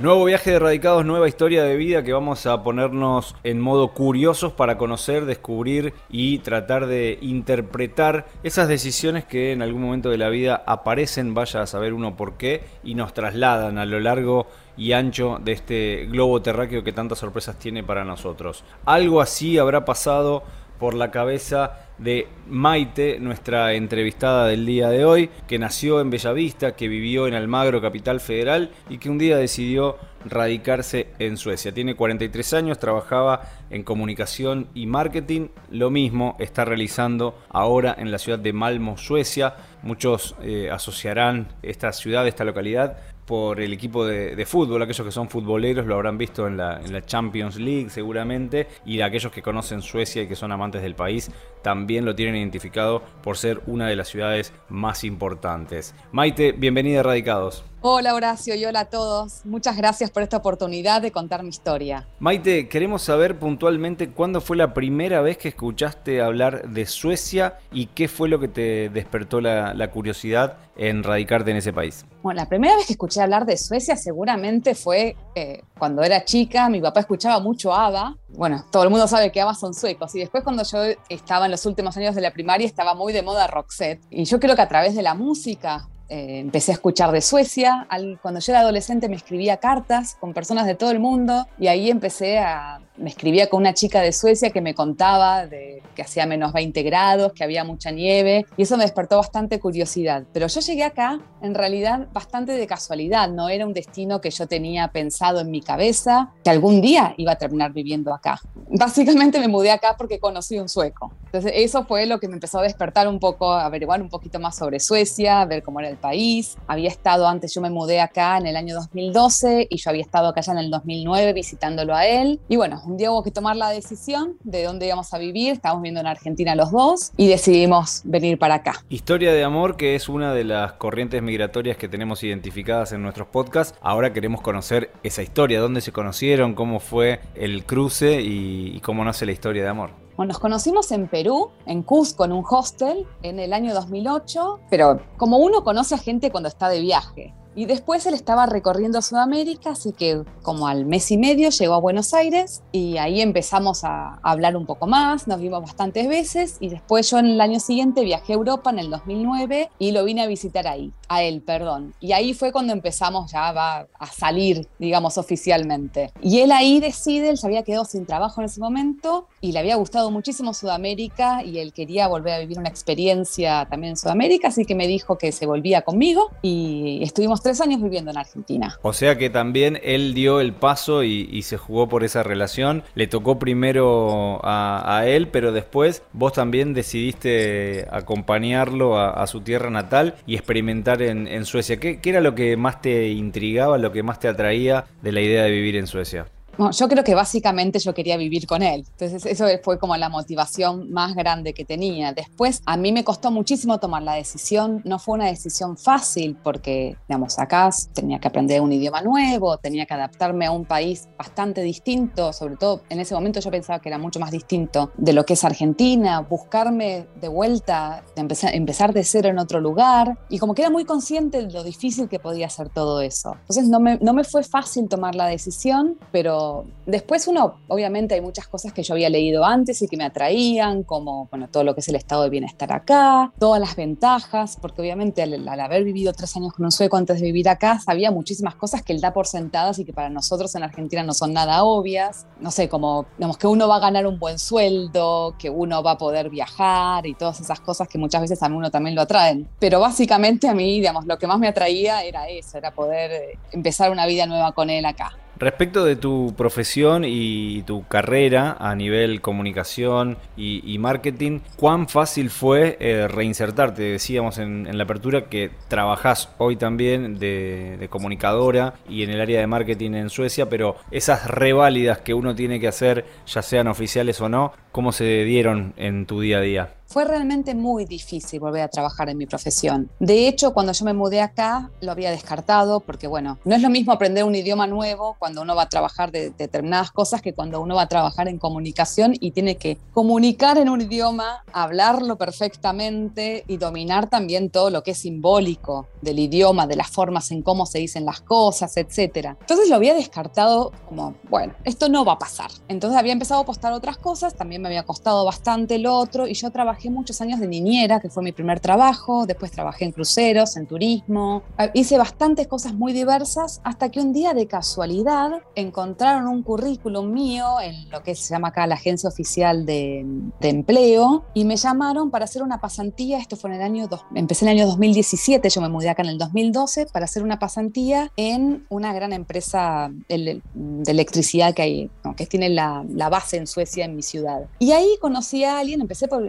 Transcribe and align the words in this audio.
Nuevo 0.00 0.24
viaje 0.24 0.52
de 0.52 0.58
radicados, 0.58 1.04
nueva 1.04 1.28
historia 1.28 1.62
de 1.62 1.76
vida 1.76 2.02
que 2.02 2.14
vamos 2.14 2.46
a 2.46 2.62
ponernos 2.62 3.36
en 3.44 3.60
modo 3.60 3.88
curiosos 3.88 4.50
para 4.50 4.78
conocer, 4.78 5.26
descubrir 5.26 5.92
y 6.08 6.38
tratar 6.38 6.86
de 6.86 7.18
interpretar 7.20 8.26
esas 8.42 8.66
decisiones 8.66 9.26
que 9.26 9.52
en 9.52 9.60
algún 9.60 9.82
momento 9.82 10.08
de 10.08 10.16
la 10.16 10.30
vida 10.30 10.64
aparecen, 10.66 11.34
vaya 11.34 11.60
a 11.60 11.66
saber 11.66 11.92
uno 11.92 12.16
por 12.16 12.38
qué, 12.38 12.64
y 12.82 12.94
nos 12.94 13.12
trasladan 13.12 13.76
a 13.76 13.84
lo 13.84 14.00
largo 14.00 14.46
y 14.74 14.92
ancho 14.92 15.38
de 15.38 15.52
este 15.52 16.06
globo 16.10 16.40
terráqueo 16.40 16.82
que 16.82 16.94
tantas 16.94 17.18
sorpresas 17.18 17.58
tiene 17.58 17.84
para 17.84 18.02
nosotros. 18.02 18.64
Algo 18.86 19.20
así 19.20 19.58
habrá 19.58 19.84
pasado 19.84 20.44
por 20.78 20.94
la 20.94 21.10
cabeza 21.10 21.89
de 22.00 22.28
Maite, 22.48 23.20
nuestra 23.20 23.74
entrevistada 23.74 24.46
del 24.46 24.66
día 24.66 24.88
de 24.88 25.04
hoy, 25.04 25.30
que 25.46 25.58
nació 25.58 26.00
en 26.00 26.10
Bellavista, 26.10 26.74
que 26.74 26.88
vivió 26.88 27.26
en 27.26 27.34
Almagro, 27.34 27.80
capital 27.80 28.20
federal, 28.20 28.70
y 28.88 28.98
que 28.98 29.10
un 29.10 29.18
día 29.18 29.36
decidió 29.36 29.98
radicarse 30.24 31.08
en 31.18 31.36
Suecia. 31.36 31.72
Tiene 31.72 31.94
43 31.94 32.54
años, 32.54 32.78
trabajaba 32.78 33.42
en 33.70 33.82
comunicación 33.82 34.68
y 34.74 34.86
marketing. 34.86 35.48
Lo 35.70 35.90
mismo 35.90 36.36
está 36.38 36.64
realizando 36.64 37.38
ahora 37.48 37.94
en 37.98 38.10
la 38.10 38.18
ciudad 38.18 38.38
de 38.38 38.52
Malmo, 38.52 38.96
Suecia. 38.96 39.54
Muchos 39.82 40.34
eh, 40.42 40.70
asociarán 40.70 41.48
esta 41.62 41.92
ciudad, 41.92 42.26
esta 42.26 42.44
localidad, 42.44 42.98
por 43.30 43.60
el 43.60 43.72
equipo 43.72 44.04
de, 44.04 44.44
fútbol. 44.44 44.82
Aquellos 44.82 45.06
que 45.06 45.12
son 45.12 45.28
futboleros 45.30 45.86
lo 45.86 45.94
habrán 45.94 46.18
visto 46.18 46.48
en 46.48 46.56
la, 46.56 46.80
en 46.84 46.92
la, 46.92 47.06
Champions 47.06 47.60
League 47.60 47.88
seguramente. 47.88 48.66
Y 48.84 49.00
aquellos 49.02 49.30
que 49.30 49.40
conocen 49.40 49.82
Suecia 49.82 50.22
y 50.22 50.26
que 50.26 50.34
son 50.34 50.50
amantes 50.50 50.82
del 50.82 50.96
país 50.96 51.30
también 51.62 52.04
lo 52.04 52.16
tienen 52.16 52.34
identificado 52.34 53.04
por 53.22 53.36
ser 53.36 53.60
una 53.68 53.86
de 53.86 53.94
las 53.94 54.08
ciudades 54.08 54.52
más 54.68 55.04
importantes. 55.04 55.94
Maite, 56.10 56.50
bienvenida 56.50 57.00
a 57.00 57.02
Radicados. 57.04 57.62
Hola 57.82 58.14
Horacio 58.14 58.54
y 58.56 58.64
hola 58.66 58.80
a 58.80 58.84
todos. 58.84 59.40
Muchas 59.46 59.74
gracias 59.74 60.10
por 60.10 60.22
esta 60.22 60.36
oportunidad 60.36 61.00
de 61.00 61.12
contar 61.12 61.42
mi 61.42 61.48
historia. 61.48 62.06
Maite, 62.18 62.68
queremos 62.68 63.00
saber 63.00 63.38
puntualmente 63.38 64.10
cuándo 64.10 64.42
fue 64.42 64.58
la 64.58 64.74
primera 64.74 65.22
vez 65.22 65.38
que 65.38 65.48
escuchaste 65.48 66.20
hablar 66.20 66.68
de 66.68 66.84
Suecia 66.84 67.56
y 67.72 67.86
qué 67.86 68.06
fue 68.06 68.28
lo 68.28 68.38
que 68.38 68.48
te 68.48 68.90
despertó 68.90 69.40
la, 69.40 69.90
curiosidad 69.90 70.58
en 70.76 71.02
radicarte 71.02 71.52
en 71.52 71.56
ese 71.56 71.72
país. 71.72 72.04
Bueno, 72.22 72.42
la 72.42 72.50
primera 72.50 72.76
vez 72.76 72.84
que 72.84 72.92
escuché 72.92 73.22
hablar 73.22 73.46
de 73.46 73.56
Suecia 73.56 73.96
seguramente 73.96 74.74
fue 74.74 75.16
eh, 75.34 75.62
cuando 75.78 76.02
era 76.02 76.22
chica. 76.22 76.68
Mi 76.68 76.82
papá 76.82 77.00
escuchaba 77.00 77.40
mucho 77.40 77.72
ABBA. 77.72 78.14
Bueno, 78.28 78.62
todo 78.70 78.82
el 78.82 78.90
mundo 78.90 79.08
sabe 79.08 79.32
que 79.32 79.40
ABBA 79.40 79.54
son 79.54 79.72
suecos. 79.72 80.14
Y 80.14 80.18
después 80.18 80.44
cuando 80.44 80.64
yo 80.64 80.80
estaba 81.08 81.46
en 81.46 81.50
los 81.50 81.64
últimos 81.64 81.96
años 81.96 82.14
de 82.14 82.20
la 82.20 82.30
primaria 82.30 82.66
estaba 82.66 82.94
muy 82.94 83.14
de 83.14 83.22
moda 83.22 83.46
Roxette. 83.46 84.02
Y 84.10 84.24
yo 84.24 84.38
creo 84.38 84.54
que 84.54 84.62
a 84.62 84.68
través 84.68 84.94
de 84.94 85.00
la 85.00 85.14
música 85.14 85.88
eh, 86.10 86.40
empecé 86.40 86.72
a 86.72 86.74
escuchar 86.74 87.12
de 87.12 87.20
Suecia. 87.20 87.86
cuando 88.20 88.40
yo 88.40 88.52
era 88.52 88.60
adolescente 88.60 89.08
me 89.08 89.14
escribía 89.14 89.58
cartas 89.58 90.16
con 90.18 90.34
personas 90.34 90.66
de 90.66 90.74
todo 90.74 90.90
el 90.90 90.98
mundo 90.98 91.46
y 91.58 91.68
ahí 91.68 91.88
empecé 91.88 92.38
a... 92.38 92.80
Me 93.00 93.08
escribía 93.08 93.48
con 93.48 93.62
una 93.62 93.72
chica 93.72 94.02
de 94.02 94.12
Suecia 94.12 94.50
que 94.50 94.60
me 94.60 94.74
contaba 94.74 95.46
de 95.46 95.82
que 95.94 96.02
hacía 96.02 96.26
menos 96.26 96.52
20 96.52 96.82
grados, 96.82 97.32
que 97.32 97.42
había 97.42 97.64
mucha 97.64 97.90
nieve 97.90 98.44
y 98.58 98.62
eso 98.62 98.76
me 98.76 98.84
despertó 98.84 99.16
bastante 99.16 99.58
curiosidad. 99.58 100.24
Pero 100.34 100.48
yo 100.48 100.60
llegué 100.60 100.84
acá 100.84 101.18
en 101.40 101.54
realidad 101.54 102.08
bastante 102.12 102.52
de 102.52 102.66
casualidad, 102.66 103.30
no 103.30 103.48
era 103.48 103.66
un 103.66 103.72
destino 103.72 104.20
que 104.20 104.30
yo 104.30 104.46
tenía 104.46 104.88
pensado 104.88 105.40
en 105.40 105.50
mi 105.50 105.62
cabeza, 105.62 106.30
que 106.44 106.50
algún 106.50 106.82
día 106.82 107.14
iba 107.16 107.32
a 107.32 107.36
terminar 107.36 107.72
viviendo 107.72 108.12
acá. 108.12 108.38
Básicamente 108.68 109.40
me 109.40 109.48
mudé 109.48 109.70
acá 109.70 109.96
porque 109.96 110.20
conocí 110.20 110.58
un 110.58 110.68
sueco. 110.68 111.10
Entonces 111.24 111.52
eso 111.54 111.84
fue 111.84 112.06
lo 112.06 112.20
que 112.20 112.28
me 112.28 112.34
empezó 112.34 112.58
a 112.58 112.62
despertar 112.62 113.08
un 113.08 113.18
poco, 113.18 113.52
a 113.52 113.64
averiguar 113.64 114.02
un 114.02 114.10
poquito 114.10 114.38
más 114.38 114.56
sobre 114.56 114.78
Suecia, 114.78 115.44
ver 115.46 115.62
cómo 115.62 115.80
era 115.80 115.88
el 115.88 115.96
país. 115.96 116.58
Había 116.66 116.88
estado 116.88 117.26
antes, 117.26 117.54
yo 117.54 117.60
me 117.60 117.70
mudé 117.70 118.00
acá 118.00 118.36
en 118.36 118.46
el 118.46 118.56
año 118.56 118.74
2012 118.74 119.68
y 119.70 119.76
yo 119.78 119.90
había 119.90 120.02
estado 120.02 120.28
acá 120.28 120.42
ya 120.42 120.52
en 120.52 120.58
el 120.58 120.70
2009 120.70 121.32
visitándolo 121.32 121.94
a 121.94 122.06
él. 122.06 122.40
Y 122.48 122.56
bueno, 122.56 122.82
un 122.90 122.96
día 122.96 123.10
hubo 123.12 123.22
que 123.22 123.30
tomar 123.30 123.56
la 123.56 123.70
decisión 123.70 124.36
de 124.42 124.64
dónde 124.64 124.86
íbamos 124.86 125.14
a 125.14 125.18
vivir. 125.18 125.52
Estábamos 125.52 125.82
viendo 125.82 126.00
en 126.00 126.06
Argentina 126.06 126.54
los 126.56 126.72
dos 126.72 127.12
y 127.16 127.28
decidimos 127.28 128.02
venir 128.04 128.38
para 128.38 128.56
acá. 128.56 128.84
Historia 128.88 129.32
de 129.32 129.44
amor, 129.44 129.76
que 129.76 129.94
es 129.94 130.08
una 130.08 130.34
de 130.34 130.44
las 130.44 130.72
corrientes 130.72 131.22
migratorias 131.22 131.76
que 131.76 131.88
tenemos 131.88 132.24
identificadas 132.24 132.92
en 132.92 133.02
nuestros 133.02 133.28
podcasts. 133.28 133.78
Ahora 133.80 134.12
queremos 134.12 134.40
conocer 134.40 134.90
esa 135.04 135.22
historia, 135.22 135.60
dónde 135.60 135.80
se 135.80 135.92
conocieron, 135.92 136.54
cómo 136.54 136.80
fue 136.80 137.20
el 137.34 137.64
cruce 137.64 138.20
y, 138.20 138.76
y 138.76 138.80
cómo 138.80 139.04
nace 139.04 139.24
la 139.24 139.32
historia 139.32 139.62
de 139.62 139.68
amor 139.68 139.90
nos 140.26 140.38
conocimos 140.38 140.92
en 140.92 141.08
Perú, 141.08 141.50
en 141.66 141.82
Cusco, 141.82 142.24
en 142.24 142.32
un 142.32 142.44
hostel, 142.48 143.06
en 143.22 143.38
el 143.38 143.52
año 143.52 143.72
2008, 143.74 144.60
pero 144.68 145.00
como 145.16 145.38
uno 145.38 145.64
conoce 145.64 145.94
a 145.94 145.98
gente 145.98 146.30
cuando 146.30 146.48
está 146.48 146.68
de 146.68 146.80
viaje. 146.80 147.34
Y 147.56 147.66
después 147.66 148.06
él 148.06 148.14
estaba 148.14 148.46
recorriendo 148.46 149.02
Sudamérica, 149.02 149.70
así 149.70 149.92
que 149.92 150.22
como 150.42 150.68
al 150.68 150.86
mes 150.86 151.10
y 151.10 151.18
medio 151.18 151.50
llegó 151.50 151.74
a 151.74 151.80
Buenos 151.80 152.14
Aires 152.14 152.62
y 152.70 152.98
ahí 152.98 153.20
empezamos 153.20 153.82
a 153.82 154.20
hablar 154.22 154.56
un 154.56 154.66
poco 154.66 154.86
más, 154.86 155.26
nos 155.26 155.40
vimos 155.40 155.60
bastantes 155.60 156.08
veces 156.08 156.58
y 156.60 156.68
después 156.68 157.10
yo 157.10 157.18
en 157.18 157.26
el 157.26 157.40
año 157.40 157.58
siguiente 157.58 158.04
viajé 158.04 158.34
a 158.34 158.36
Europa 158.36 158.70
en 158.70 158.78
el 158.78 158.90
2009 158.90 159.68
y 159.80 159.90
lo 159.90 160.04
vine 160.04 160.22
a 160.22 160.26
visitar 160.28 160.68
ahí, 160.68 160.92
a 161.10 161.24
él, 161.24 161.42
perdón. 161.42 161.92
Y 162.00 162.12
ahí 162.12 162.34
fue 162.34 162.52
cuando 162.52 162.72
empezamos 162.72 163.32
ya 163.32 163.48
a 163.48 164.06
salir, 164.06 164.68
digamos, 164.78 165.18
oficialmente. 165.18 166.12
Y 166.22 166.38
él 166.38 166.52
ahí 166.52 166.78
decide, 166.78 167.30
él 167.30 167.36
se 167.36 167.48
había 167.48 167.64
quedado 167.64 167.84
sin 167.84 168.06
trabajo 168.06 168.40
en 168.40 168.44
ese 168.44 168.60
momento 168.60 169.26
y 169.40 169.50
le 169.50 169.58
había 169.58 169.74
gustado 169.74 170.10
muchísimo 170.12 170.54
Sudamérica 170.54 171.42
y 171.44 171.58
él 171.58 171.72
quería 171.72 172.06
volver 172.06 172.34
a 172.34 172.38
vivir 172.38 172.58
una 172.58 172.68
experiencia 172.68 173.66
también 173.68 173.92
en 173.92 173.96
Sudamérica, 173.96 174.48
así 174.48 174.64
que 174.64 174.74
me 174.74 174.86
dijo 174.86 175.18
que 175.18 175.32
se 175.32 175.46
volvía 175.46 175.82
conmigo 175.82 176.30
y 176.42 177.00
estuvimos 177.02 177.42
tres 177.42 177.60
años 177.60 177.82
viviendo 177.82 178.12
en 178.12 178.18
Argentina. 178.18 178.78
O 178.82 178.92
sea 178.92 179.18
que 179.18 179.30
también 179.30 179.80
él 179.82 180.14
dio 180.14 180.40
el 180.40 180.52
paso 180.52 181.02
y, 181.02 181.40
se 181.40 181.56
jugó 181.56 181.88
por 181.88 182.04
esa 182.04 182.22
relación. 182.22 182.84
Le 182.94 183.06
tocó 183.06 183.38
primero 183.38 184.40
a, 184.44 185.02
él, 185.06 185.28
pero 185.28 185.52
después 185.52 186.02
vos 186.12 186.34
también 186.34 186.74
decidiste 186.74 187.88
acompañarlo 187.90 188.98
a, 188.98 189.26
su 189.26 189.40
tierra 189.40 189.70
natal 189.70 190.16
y 190.26 190.34
experimentar 190.34 190.99
en, 191.02 191.44
Suecia. 191.44 191.78
¿Qué 191.78 192.00
era 192.02 192.20
lo 192.20 192.34
que 192.34 192.56
más 192.56 192.80
te 192.80 193.08
intrigaba, 193.08 193.78
lo 193.78 193.92
que 193.92 194.02
más 194.02 194.20
te 194.20 194.28
atraía 194.28 194.84
de 195.02 195.12
la 195.12 195.20
idea 195.20 195.44
de 195.44 195.50
vivir 195.50 195.76
en 195.76 195.86
Suecia? 195.86 196.26
Yo 196.58 196.88
creo 196.88 197.04
que 197.04 197.14
básicamente 197.14 197.78
yo 197.78 197.94
quería 197.94 198.16
vivir 198.16 198.46
con 198.46 198.62
él. 198.62 198.84
Entonces 198.98 199.26
eso 199.26 199.46
fue 199.62 199.78
como 199.78 199.96
la 199.96 200.08
motivación 200.08 200.90
más 200.90 201.14
grande 201.14 201.54
que 201.54 201.64
tenía. 201.64 202.12
Después 202.12 202.62
a 202.66 202.76
mí 202.76 202.92
me 202.92 203.04
costó 203.04 203.30
muchísimo 203.30 203.78
tomar 203.78 204.02
la 204.02 204.14
decisión. 204.14 204.82
No 204.84 204.98
fue 204.98 205.14
una 205.14 205.26
decisión 205.26 205.76
fácil 205.76 206.36
porque, 206.42 206.96
digamos, 207.08 207.38
acá 207.38 207.70
tenía 207.94 208.18
que 208.18 208.28
aprender 208.28 208.60
un 208.60 208.72
idioma 208.72 209.02
nuevo, 209.02 209.56
tenía 209.58 209.86
que 209.86 209.94
adaptarme 209.94 210.46
a 210.46 210.50
un 210.50 210.64
país 210.64 211.08
bastante 211.16 211.62
distinto. 211.62 212.32
Sobre 212.32 212.56
todo 212.56 212.82
en 212.88 213.00
ese 213.00 213.14
momento 213.14 213.40
yo 213.40 213.50
pensaba 213.50 213.80
que 213.80 213.88
era 213.88 213.98
mucho 213.98 214.20
más 214.20 214.30
distinto 214.30 214.92
de 214.96 215.12
lo 215.12 215.24
que 215.24 215.34
es 215.34 215.44
Argentina. 215.44 216.20
Buscarme 216.20 217.06
de 217.20 217.28
vuelta, 217.28 218.02
empezar, 218.16 218.54
empezar 218.54 218.92
de 218.92 219.04
cero 219.04 219.28
en 219.28 219.38
otro 219.38 219.60
lugar. 219.60 220.18
Y 220.28 220.38
como 220.38 220.54
que 220.54 220.62
era 220.62 220.70
muy 220.70 220.84
consciente 220.84 221.46
de 221.46 221.52
lo 221.52 221.62
difícil 221.62 222.08
que 222.08 222.18
podía 222.18 222.50
ser 222.50 222.68
todo 222.68 223.00
eso. 223.00 223.36
Entonces 223.40 223.68
no 223.68 223.80
me, 223.80 223.98
no 223.98 224.12
me 224.12 224.24
fue 224.24 224.42
fácil 224.42 224.88
tomar 224.88 225.14
la 225.14 225.26
decisión, 225.26 225.98
pero 226.12 226.39
después 226.86 227.26
uno, 227.28 227.54
obviamente 227.68 228.14
hay 228.14 228.20
muchas 228.20 228.48
cosas 228.48 228.72
que 228.72 228.82
yo 228.82 228.94
había 228.94 229.08
leído 229.08 229.44
antes 229.44 229.80
y 229.82 229.88
que 229.88 229.96
me 229.96 230.04
atraían, 230.04 230.82
como 230.82 231.26
bueno, 231.30 231.48
todo 231.48 231.64
lo 231.64 231.74
que 231.74 231.80
es 231.80 231.88
el 231.88 231.96
estado 231.96 232.24
de 232.24 232.30
bienestar 232.30 232.72
acá, 232.72 233.32
todas 233.38 233.60
las 233.60 233.76
ventajas, 233.76 234.58
porque 234.60 234.82
obviamente 234.82 235.22
al, 235.22 235.48
haber 235.48 235.84
vivido 235.84 236.12
tres 236.12 236.36
años 236.36 236.52
con 236.52 236.64
un 236.64 236.72
sueco 236.72 236.96
antes 236.96 237.20
de 237.20 237.26
vivir 237.26 237.48
acá, 237.48 237.78
sabía 237.78 238.10
muchísimas 238.10 238.54
cosas 238.54 238.82
que 238.82 238.92
él 238.92 239.00
da 239.00 239.12
por 239.12 239.26
sentadas 239.26 239.78
y 239.78 239.84
que 239.84 239.92
para 239.92 240.10
nosotros 240.10 240.54
en 240.54 240.62
Argentina 240.62 241.02
no 241.02 241.14
son 241.14 241.32
nada 241.32 241.64
obvias. 241.64 242.26
No 242.40 242.50
sé, 242.50 242.68
como 242.68 243.06
digamos, 243.18 243.38
que 243.38 243.46
uno 243.46 243.68
va 243.68 243.76
a 243.76 243.80
ganar 243.80 244.06
un 244.06 244.18
buen 244.18 244.38
sueldo, 244.38 245.34
que 245.38 245.50
uno 245.50 245.82
va 245.82 245.92
a 245.92 245.98
poder 245.98 246.30
viajar 246.30 247.06
y 247.06 247.14
todas 247.14 247.40
esas 247.40 247.60
cosas 247.60 247.88
que 247.88 247.98
muchas 247.98 248.22
veces 248.22 248.42
a 248.42 248.46
uno 248.46 248.70
también 248.70 248.94
lo 248.94 249.02
atraen. 249.02 249.48
Pero 249.58 249.80
básicamente 249.80 250.48
a 250.48 250.54
mí, 250.54 250.74
digamos, 250.74 251.06
lo 251.06 251.18
que 251.18 251.26
más 251.26 251.38
me 251.38 251.48
atraía 251.48 252.02
era 252.02 252.28
eso, 252.28 252.58
era 252.58 252.72
poder 252.72 253.10
eh, 253.12 253.38
empezar 253.52 253.90
una 253.90 254.06
vida 254.06 254.26
nueva 254.26 254.52
con 254.52 254.70
él 254.70 254.84
acá. 254.84 255.16
Respecto 255.40 255.86
de 255.86 255.96
tu 255.96 256.34
profesión 256.36 257.02
y 257.06 257.62
tu 257.62 257.86
carrera 257.88 258.58
a 258.60 258.74
nivel 258.74 259.22
comunicación 259.22 260.18
y, 260.36 260.76
marketing, 260.78 261.40
¿cuán 261.56 261.88
fácil 261.88 262.28
fue 262.28 262.76
eh, 262.78 263.08
reinsertarte? 263.08 263.82
Decíamos 263.82 264.36
en, 264.36 264.76
la 264.76 264.84
apertura 264.84 265.30
que 265.30 265.50
trabajás 265.68 266.28
hoy 266.36 266.56
también 266.56 267.18
de, 267.18 267.88
comunicadora 267.88 268.74
y 268.86 269.02
en 269.02 269.08
el 269.08 269.20
área 269.22 269.40
de 269.40 269.46
marketing 269.46 269.92
en 269.94 270.10
Suecia, 270.10 270.50
pero 270.50 270.76
esas 270.90 271.26
reválidas 271.26 272.00
que 272.00 272.12
uno 272.12 272.34
tiene 272.34 272.60
que 272.60 272.68
hacer, 272.68 273.06
ya 273.26 273.40
sean 273.40 273.66
oficiales 273.66 274.20
o 274.20 274.28
no, 274.28 274.52
¿cómo 274.72 274.92
se 274.92 275.24
dieron 275.24 275.72
en 275.78 276.04
tu 276.04 276.20
día 276.20 276.36
a 276.36 276.42
día? 276.42 276.79
Fue 276.90 277.04
realmente 277.04 277.54
muy 277.54 277.84
difícil 277.84 278.40
volver 278.40 278.62
a 278.62 278.68
trabajar 278.68 279.08
en 279.08 279.16
mi 279.16 279.24
profesión. 279.24 279.88
De 280.00 280.26
hecho, 280.26 280.52
cuando 280.52 280.72
yo 280.72 280.84
me 280.84 280.92
mudé 280.92 281.20
acá, 281.20 281.70
lo 281.80 281.92
había 281.92 282.10
descartado 282.10 282.80
porque, 282.80 283.06
bueno, 283.06 283.38
no 283.44 283.54
es 283.54 283.62
lo 283.62 283.70
mismo 283.70 283.92
aprender 283.92 284.24
un 284.24 284.34
idioma 284.34 284.66
nuevo 284.66 285.14
cuando 285.20 285.42
uno 285.42 285.54
va 285.54 285.62
a 285.62 285.68
trabajar 285.68 286.10
de, 286.10 286.30
determinadas 286.30 286.90
cosas 286.90 287.22
que 287.22 287.32
cuando 287.32 287.60
uno 287.60 287.76
va 287.76 287.82
a 287.82 287.88
trabajar 287.88 288.26
en 288.26 288.38
comunicación 288.38 289.14
y 289.20 289.30
tiene 289.30 289.56
que 289.56 289.78
comunicar 289.92 290.58
en 290.58 290.68
un 290.68 290.80
idioma, 290.80 291.44
hablarlo 291.52 292.18
perfectamente 292.18 293.44
y 293.46 293.56
dominar 293.56 294.08
también 294.08 294.50
todo 294.50 294.70
lo 294.70 294.82
que 294.82 294.90
es 294.90 294.98
simbólico 294.98 295.86
del 296.02 296.18
idioma, 296.18 296.66
de 296.66 296.74
las 296.74 296.90
formas 296.90 297.30
en 297.30 297.42
cómo 297.42 297.66
se 297.66 297.78
dicen 297.78 298.04
las 298.04 298.20
cosas, 298.20 298.76
etc. 298.76 299.36
Entonces 299.40 299.68
lo 299.68 299.76
había 299.76 299.94
descartado 299.94 300.72
como, 300.88 301.14
bueno, 301.28 301.54
esto 301.62 301.88
no 301.88 302.04
va 302.04 302.14
a 302.14 302.18
pasar. 302.18 302.50
Entonces 302.66 302.98
había 302.98 303.12
empezado 303.12 303.38
a 303.38 303.42
apostar 303.44 303.72
otras 303.72 303.96
cosas, 303.96 304.34
también 304.34 304.60
me 304.60 304.66
había 304.66 304.82
costado 304.82 305.24
bastante 305.24 305.76
el 305.76 305.86
otro 305.86 306.26
y 306.26 306.34
yo 306.34 306.50
trabajé 306.50 306.79
muchos 306.88 307.20
años 307.20 307.40
de 307.40 307.46
niñera, 307.46 308.00
que 308.00 308.08
fue 308.08 308.22
mi 308.22 308.32
primer 308.32 308.60
trabajo, 308.60 309.26
después 309.26 309.50
trabajé 309.50 309.84
en 309.84 309.92
cruceros, 309.92 310.56
en 310.56 310.66
turismo, 310.66 311.42
hice 311.74 311.98
bastantes 311.98 312.46
cosas 312.46 312.72
muy 312.72 312.92
diversas 312.92 313.60
hasta 313.64 313.90
que 313.90 314.00
un 314.00 314.12
día 314.12 314.32
de 314.32 314.46
casualidad 314.46 315.30
encontraron 315.54 316.28
un 316.28 316.42
currículum 316.42 317.12
mío 317.12 317.60
en 317.60 317.90
lo 317.90 318.02
que 318.02 318.14
se 318.14 318.32
llama 318.32 318.48
acá 318.48 318.66
la 318.66 318.76
Agencia 318.76 319.08
Oficial 319.08 319.66
de, 319.66 320.04
de 320.40 320.48
Empleo 320.48 321.24
y 321.34 321.44
me 321.44 321.56
llamaron 321.56 322.10
para 322.10 322.24
hacer 322.24 322.42
una 322.42 322.60
pasantía, 322.60 323.18
esto 323.18 323.36
fue 323.36 323.50
en 323.50 323.56
el 323.56 323.62
año, 323.62 323.88
dos, 323.88 324.04
empecé 324.14 324.44
en 324.44 324.52
el 324.52 324.58
año 324.58 324.66
2017, 324.68 325.50
yo 325.50 325.60
me 325.60 325.68
mudé 325.68 325.90
acá 325.90 326.02
en 326.02 326.10
el 326.10 326.18
2012 326.18 326.86
para 326.86 327.04
hacer 327.04 327.22
una 327.22 327.38
pasantía 327.38 328.12
en 328.16 328.64
una 328.68 328.92
gran 328.92 329.12
empresa 329.12 329.90
de 330.08 330.40
electricidad 330.86 331.54
que 331.54 331.62
hay, 331.62 331.90
que 332.16 332.26
tiene 332.26 332.48
la, 332.48 332.84
la 332.88 333.08
base 333.08 333.36
en 333.36 333.46
Suecia, 333.46 333.84
en 333.84 333.96
mi 333.96 334.02
ciudad. 334.02 334.42
Y 334.58 334.72
ahí 334.72 334.96
conocí 335.00 335.44
a 335.44 335.58
alguien, 335.58 335.80
empecé 335.80 336.08
por, 336.08 336.22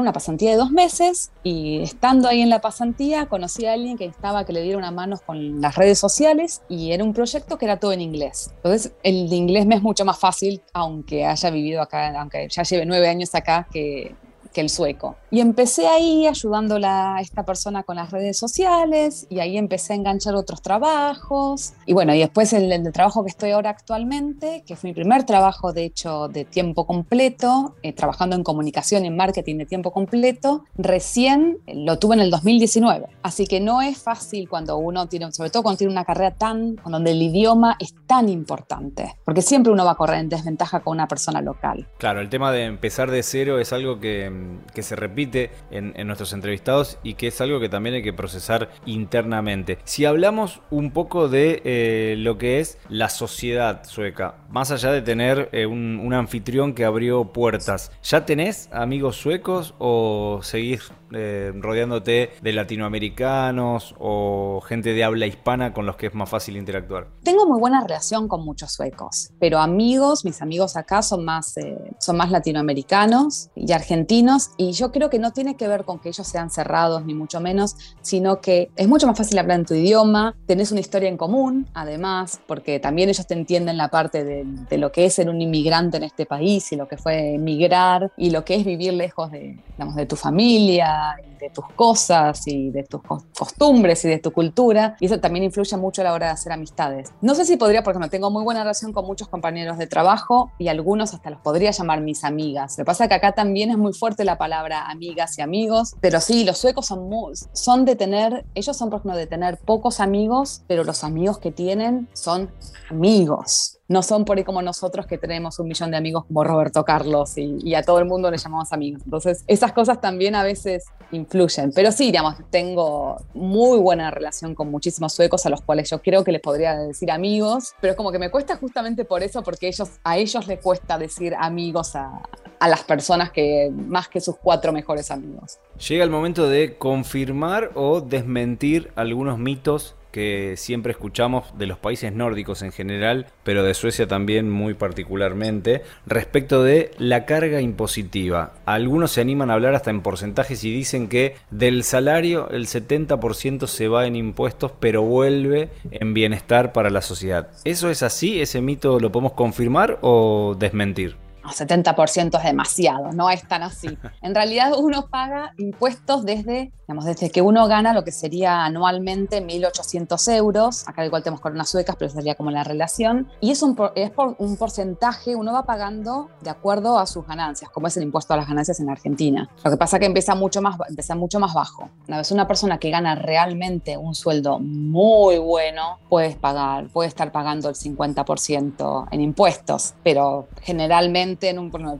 una 0.00 0.12
pasantía 0.12 0.50
de 0.50 0.56
dos 0.56 0.70
meses 0.70 1.32
y 1.42 1.82
estando 1.82 2.28
ahí 2.28 2.40
en 2.40 2.50
la 2.50 2.60
pasantía 2.60 3.26
conocí 3.26 3.66
a 3.66 3.72
alguien 3.72 3.96
que 3.96 4.04
estaba 4.04 4.44
que 4.44 4.52
le 4.52 4.62
diera 4.62 4.78
una 4.78 4.90
mano 4.90 5.18
con 5.24 5.60
las 5.60 5.76
redes 5.76 5.98
sociales 5.98 6.62
y 6.68 6.92
era 6.92 7.04
un 7.04 7.12
proyecto 7.12 7.58
que 7.58 7.64
era 7.64 7.78
todo 7.78 7.92
en 7.92 8.00
inglés. 8.00 8.50
Entonces 8.56 8.92
el 9.02 9.32
inglés 9.32 9.66
me 9.66 9.76
es 9.76 9.82
mucho 9.82 10.04
más 10.04 10.18
fácil, 10.18 10.62
aunque 10.72 11.24
haya 11.24 11.50
vivido 11.50 11.82
acá, 11.82 12.18
aunque 12.20 12.48
ya 12.48 12.62
lleve 12.62 12.86
nueve 12.86 13.08
años 13.08 13.34
acá, 13.34 13.66
que 13.72 14.14
que 14.56 14.62
el 14.62 14.70
sueco. 14.70 15.16
Y 15.30 15.40
empecé 15.40 15.86
ahí 15.86 16.26
ayudándola 16.26 17.16
a 17.16 17.20
esta 17.20 17.44
persona 17.44 17.82
con 17.82 17.96
las 17.96 18.10
redes 18.10 18.38
sociales 18.38 19.26
y 19.28 19.40
ahí 19.40 19.58
empecé 19.58 19.92
a 19.92 19.96
enganchar 19.96 20.34
otros 20.34 20.62
trabajos. 20.62 21.74
Y 21.84 21.92
bueno, 21.92 22.14
y 22.14 22.20
después 22.20 22.54
el, 22.54 22.72
el 22.72 22.90
trabajo 22.90 23.22
que 23.22 23.28
estoy 23.28 23.50
ahora 23.50 23.68
actualmente, 23.68 24.64
que 24.66 24.74
fue 24.74 24.88
mi 24.88 24.94
primer 24.94 25.24
trabajo 25.24 25.74
de 25.74 25.84
hecho 25.84 26.28
de 26.28 26.46
tiempo 26.46 26.86
completo, 26.86 27.74
eh, 27.82 27.92
trabajando 27.92 28.34
en 28.34 28.42
comunicación 28.42 29.04
y 29.04 29.08
en 29.08 29.16
marketing 29.18 29.58
de 29.58 29.66
tiempo 29.66 29.92
completo, 29.92 30.64
recién 30.78 31.58
lo 31.66 31.98
tuve 31.98 32.14
en 32.14 32.22
el 32.22 32.30
2019. 32.30 33.08
Así 33.22 33.46
que 33.46 33.60
no 33.60 33.82
es 33.82 33.98
fácil 33.98 34.48
cuando 34.48 34.78
uno 34.78 35.06
tiene, 35.06 35.30
sobre 35.32 35.50
todo 35.50 35.64
cuando 35.64 35.76
tiene 35.76 35.92
una 35.92 36.06
carrera 36.06 36.30
tan, 36.30 36.76
donde 36.76 37.10
el 37.10 37.20
idioma 37.20 37.76
es 37.78 37.94
tan 38.06 38.30
importante, 38.30 39.16
porque 39.22 39.42
siempre 39.42 39.70
uno 39.70 39.84
va 39.84 39.90
a 39.90 39.96
correr 39.96 40.20
en 40.20 40.30
desventaja 40.30 40.80
con 40.80 40.92
una 40.92 41.08
persona 41.08 41.42
local. 41.42 41.86
Claro, 41.98 42.22
el 42.22 42.30
tema 42.30 42.52
de 42.52 42.64
empezar 42.64 43.10
de 43.10 43.22
cero 43.22 43.58
es 43.58 43.74
algo 43.74 44.00
que 44.00 44.45
que 44.74 44.82
se 44.82 44.96
repite 44.96 45.50
en, 45.70 45.94
nuestros 46.06 46.32
entrevistados 46.32 46.98
y 47.02 47.14
que 47.14 47.28
es 47.28 47.40
algo 47.40 47.60
que 47.60 47.68
también 47.68 47.96
hay 47.96 48.02
que 48.02 48.12
procesar 48.12 48.70
internamente. 48.84 49.78
Si 49.84 50.04
hablamos 50.04 50.60
un 50.70 50.90
poco 50.92 51.28
de 51.28 51.62
eh, 51.64 52.14
lo 52.18 52.38
que 52.38 52.60
es 52.60 52.78
la 52.88 53.08
sociedad 53.08 53.84
sueca, 53.84 54.36
más 54.50 54.70
allá 54.70 54.92
de 54.92 55.02
tener 55.02 55.48
eh, 55.52 55.66
un, 55.66 56.00
un, 56.02 56.14
anfitrión 56.14 56.74
que 56.74 56.84
abrió 56.84 57.32
puertas, 57.32 57.92
¿ya 58.02 58.24
tenés 58.24 58.68
amigos 58.72 59.16
suecos 59.16 59.74
o 59.78 60.40
seguís 60.42 60.90
eh, 61.12 61.52
rodeándote 61.54 62.32
de 62.42 62.52
latinoamericanos 62.52 63.94
o 63.98 64.60
gente 64.66 64.92
de 64.92 65.04
habla 65.04 65.26
hispana 65.26 65.72
con 65.72 65.86
los 65.86 65.96
que 65.96 66.06
es 66.06 66.14
más 66.14 66.28
fácil 66.28 66.56
interactuar? 66.56 67.08
Tengo 67.22 67.46
muy 67.46 67.60
buena 67.60 67.80
relación 67.80 68.28
con 68.28 68.44
muchos 68.44 68.72
suecos, 68.72 69.30
pero 69.38 69.58
amigos, 69.58 70.24
mis 70.24 70.42
amigos 70.42 70.76
acá 70.76 71.02
son 71.02 71.24
más, 71.24 71.54
son 71.98 72.16
más 72.16 72.30
latinoamericanos 72.30 73.50
y 73.54 73.72
argentinos 73.72 74.35
y 74.56 74.72
yo 74.72 74.92
creo 74.92 75.10
que 75.10 75.18
no 75.18 75.32
tiene 75.32 75.56
que 75.56 75.68
ver 75.68 75.84
con 75.84 75.98
que 75.98 76.08
ellos 76.08 76.26
sean 76.26 76.50
cerrados 76.50 77.04
ni 77.04 77.14
mucho 77.14 77.40
menos, 77.40 77.76
sino 78.00 78.40
que 78.40 78.70
es 78.76 78.88
mucho 78.88 79.06
más 79.06 79.16
fácil 79.16 79.38
hablar 79.38 79.60
en 79.60 79.66
tu 79.66 79.74
idioma, 79.74 80.34
tenés 80.46 80.70
una 80.72 80.80
historia 80.80 81.08
en 81.08 81.16
común, 81.16 81.66
además, 81.74 82.40
porque 82.46 82.80
también 82.80 83.08
ellos 83.08 83.26
te 83.26 83.34
entienden 83.34 83.76
la 83.76 83.88
parte 83.88 84.24
de, 84.24 84.44
de 84.44 84.78
lo 84.78 84.92
que 84.92 85.06
es 85.06 85.14
ser 85.14 85.28
un 85.28 85.40
inmigrante 85.40 85.96
en 85.96 86.04
este 86.04 86.26
país 86.26 86.72
y 86.72 86.76
lo 86.76 86.88
que 86.88 86.96
fue 86.96 87.34
emigrar 87.34 88.12
y 88.16 88.30
lo 88.30 88.44
que 88.44 88.56
es 88.56 88.64
vivir 88.64 88.92
lejos 88.92 89.30
de, 89.30 89.58
digamos, 89.76 89.94
de 89.94 90.06
tu 90.06 90.16
familia 90.16 91.16
de 91.38 91.50
tus 91.50 91.66
cosas 91.74 92.46
y 92.46 92.70
de 92.70 92.84
tus 92.84 93.00
costumbres 93.36 94.04
y 94.04 94.08
de 94.08 94.18
tu 94.18 94.32
cultura. 94.32 94.96
Y 95.00 95.06
eso 95.06 95.20
también 95.20 95.44
influye 95.44 95.76
mucho 95.76 96.02
a 96.02 96.04
la 96.04 96.12
hora 96.12 96.26
de 96.26 96.32
hacer 96.32 96.52
amistades. 96.52 97.12
No 97.20 97.34
sé 97.34 97.44
si 97.44 97.56
podría, 97.56 97.82
porque 97.82 97.98
no 97.98 98.08
tengo 98.08 98.30
muy 98.30 98.42
buena 98.42 98.60
relación 98.60 98.92
con 98.92 99.06
muchos 99.06 99.28
compañeros 99.28 99.78
de 99.78 99.86
trabajo 99.86 100.50
y 100.58 100.68
algunos 100.68 101.14
hasta 101.14 101.30
los 101.30 101.40
podría 101.40 101.70
llamar 101.70 102.00
mis 102.00 102.24
amigas. 102.24 102.76
Lo 102.78 102.82
que 102.82 102.86
pasa 102.86 103.04
es 103.04 103.08
que 103.08 103.14
acá 103.14 103.32
también 103.32 103.70
es 103.70 103.78
muy 103.78 103.92
fuerte 103.92 104.15
la 104.24 104.38
palabra 104.38 104.86
amigas 104.86 105.38
y 105.38 105.42
amigos, 105.42 105.94
pero 106.00 106.20
sí, 106.20 106.44
los 106.44 106.58
suecos 106.58 106.86
son, 106.86 107.08
muy, 107.08 107.34
son 107.52 107.84
de 107.84 107.96
tener, 107.96 108.44
ellos 108.54 108.76
son 108.76 108.88
ejemplo 108.88 109.16
de 109.16 109.26
tener 109.26 109.58
pocos 109.58 110.00
amigos, 110.00 110.62
pero 110.66 110.84
los 110.84 111.04
amigos 111.04 111.38
que 111.38 111.52
tienen 111.52 112.08
son 112.14 112.50
amigos 112.90 113.76
no 113.88 114.02
son 114.02 114.24
por 114.24 114.36
ahí 114.36 114.44
como 114.44 114.62
nosotros 114.62 115.06
que 115.06 115.18
tenemos 115.18 115.58
un 115.58 115.68
millón 115.68 115.90
de 115.90 115.96
amigos 115.96 116.24
como 116.26 116.42
Roberto 116.44 116.84
Carlos 116.84 117.34
y, 117.36 117.74
a 117.74 117.82
todo 117.82 117.98
el 117.98 118.06
mundo 118.06 118.30
le 118.30 118.38
llamamos 118.38 118.72
amigos. 118.72 119.02
Entonces, 119.04 119.44
esas 119.46 119.72
cosas 119.72 120.00
también 120.00 120.34
a 120.34 120.42
veces 120.42 120.84
influyen. 121.12 121.72
Pero 121.72 121.92
sí, 121.92 122.06
digamos, 122.06 122.36
tengo 122.50 123.16
muy 123.34 123.78
buena 123.78 124.10
relación 124.10 124.54
con 124.54 124.70
muchísimos 124.70 125.12
suecos 125.12 125.46
a 125.46 125.50
los 125.50 125.60
cuales 125.60 125.90
yo 125.90 126.00
creo 126.00 126.24
que 126.24 126.32
les 126.32 126.40
podría 126.40 126.76
decir 126.76 127.10
amigos, 127.10 127.74
pero 127.80 127.92
es 127.92 127.96
como 127.96 128.10
que 128.10 128.18
me 128.18 128.30
cuesta 128.30 128.56
justamente 128.56 129.04
por 129.04 129.22
eso, 129.22 129.42
porque 129.42 129.68
ellos, 129.68 129.90
a 130.02 130.16
ellos 130.16 130.46
les 130.46 130.60
cuesta 130.60 130.98
decir 130.98 131.34
amigos 131.38 131.94
a, 131.94 132.22
a 132.58 132.68
las 132.68 132.82
personas 132.84 133.30
que 133.30 133.70
más 133.74 134.08
que 134.08 134.20
sus 134.20 134.36
cuatro 134.36 134.72
mejores 134.72 135.10
amigos. 135.10 135.58
Llega 135.88 136.04
el 136.04 136.10
momento 136.10 136.48
de 136.48 136.76
confirmar 136.76 137.70
o 137.74 138.00
desmentir 138.00 138.90
algunos 138.96 139.38
mitos 139.38 139.94
que 140.16 140.54
siempre 140.56 140.92
escuchamos 140.92 141.44
de 141.58 141.66
los 141.66 141.76
países 141.76 142.10
nórdicos 142.10 142.62
en 142.62 142.72
general, 142.72 143.26
pero 143.44 143.62
de 143.62 143.74
Suecia 143.74 144.08
también 144.08 144.48
muy 144.48 144.72
particularmente, 144.72 145.82
respecto 146.06 146.62
de 146.62 146.90
la 146.96 147.26
carga 147.26 147.60
impositiva. 147.60 148.54
Algunos 148.64 149.10
se 149.10 149.20
animan 149.20 149.50
a 149.50 149.52
hablar 149.52 149.74
hasta 149.74 149.90
en 149.90 150.00
porcentajes 150.00 150.64
y 150.64 150.72
dicen 150.72 151.10
que 151.10 151.36
del 151.50 151.84
salario 151.84 152.48
el 152.48 152.66
70% 152.66 153.66
se 153.66 153.88
va 153.88 154.06
en 154.06 154.16
impuestos, 154.16 154.72
pero 154.80 155.02
vuelve 155.02 155.68
en 155.90 156.14
bienestar 156.14 156.72
para 156.72 156.88
la 156.88 157.02
sociedad. 157.02 157.50
¿Eso 157.64 157.90
es 157.90 158.02
así? 158.02 158.40
¿Ese 158.40 158.62
mito 158.62 158.98
lo 158.98 159.12
podemos 159.12 159.34
confirmar 159.34 159.98
o 160.00 160.56
desmentir? 160.58 161.25
70% 161.50 162.38
es 162.38 162.44
demasiado, 162.44 163.12
no 163.12 163.30
es 163.30 163.46
tan 163.46 163.62
así. 163.62 163.98
En 164.22 164.34
realidad 164.34 164.72
uno 164.76 165.08
paga 165.08 165.52
impuestos 165.58 166.24
desde, 166.24 166.72
digamos, 166.86 167.04
desde 167.04 167.30
que 167.30 167.42
uno 167.42 167.66
gana 167.68 167.92
lo 167.92 168.04
que 168.04 168.12
sería 168.12 168.64
anualmente 168.64 169.42
1.800 169.42 170.32
euros, 170.34 170.88
acá 170.88 171.04
igual 171.04 171.22
tenemos 171.22 171.40
coronas 171.40 171.68
suecas, 171.68 171.96
pero 171.96 172.10
sería 172.10 172.34
como 172.34 172.50
la 172.50 172.64
relación, 172.64 173.28
y 173.40 173.50
es, 173.50 173.62
un, 173.62 173.76
es 173.94 174.10
por 174.10 174.36
un 174.38 174.56
porcentaje, 174.56 175.36
uno 175.36 175.52
va 175.52 175.64
pagando 175.64 176.28
de 176.40 176.50
acuerdo 176.50 176.98
a 176.98 177.06
sus 177.06 177.26
ganancias, 177.26 177.70
como 177.70 177.86
es 177.86 177.96
el 177.96 178.04
impuesto 178.04 178.34
a 178.34 178.36
las 178.36 178.48
ganancias 178.48 178.80
en 178.80 178.90
Argentina. 178.90 179.48
Lo 179.64 179.70
que 179.70 179.76
pasa 179.76 179.96
es 179.96 180.00
que 180.00 180.06
empieza 180.06 180.34
mucho 180.34 180.62
más, 180.62 180.76
empieza 180.88 181.14
mucho 181.14 181.40
más 181.40 181.54
bajo. 181.54 181.88
Una 182.08 182.18
vez 182.18 182.30
una 182.30 182.46
persona 182.46 182.78
que 182.78 182.90
gana 182.90 183.14
realmente 183.14 183.96
un 183.96 184.14
sueldo 184.14 184.58
muy 184.58 185.38
bueno, 185.38 185.98
puedes 186.08 186.36
pagar, 186.36 186.88
puede 186.88 187.08
estar 187.08 187.32
pagando 187.32 187.68
el 187.68 187.74
50% 187.74 189.08
en 189.10 189.20
impuestos, 189.20 189.94
pero 190.02 190.48
generalmente 190.62 191.35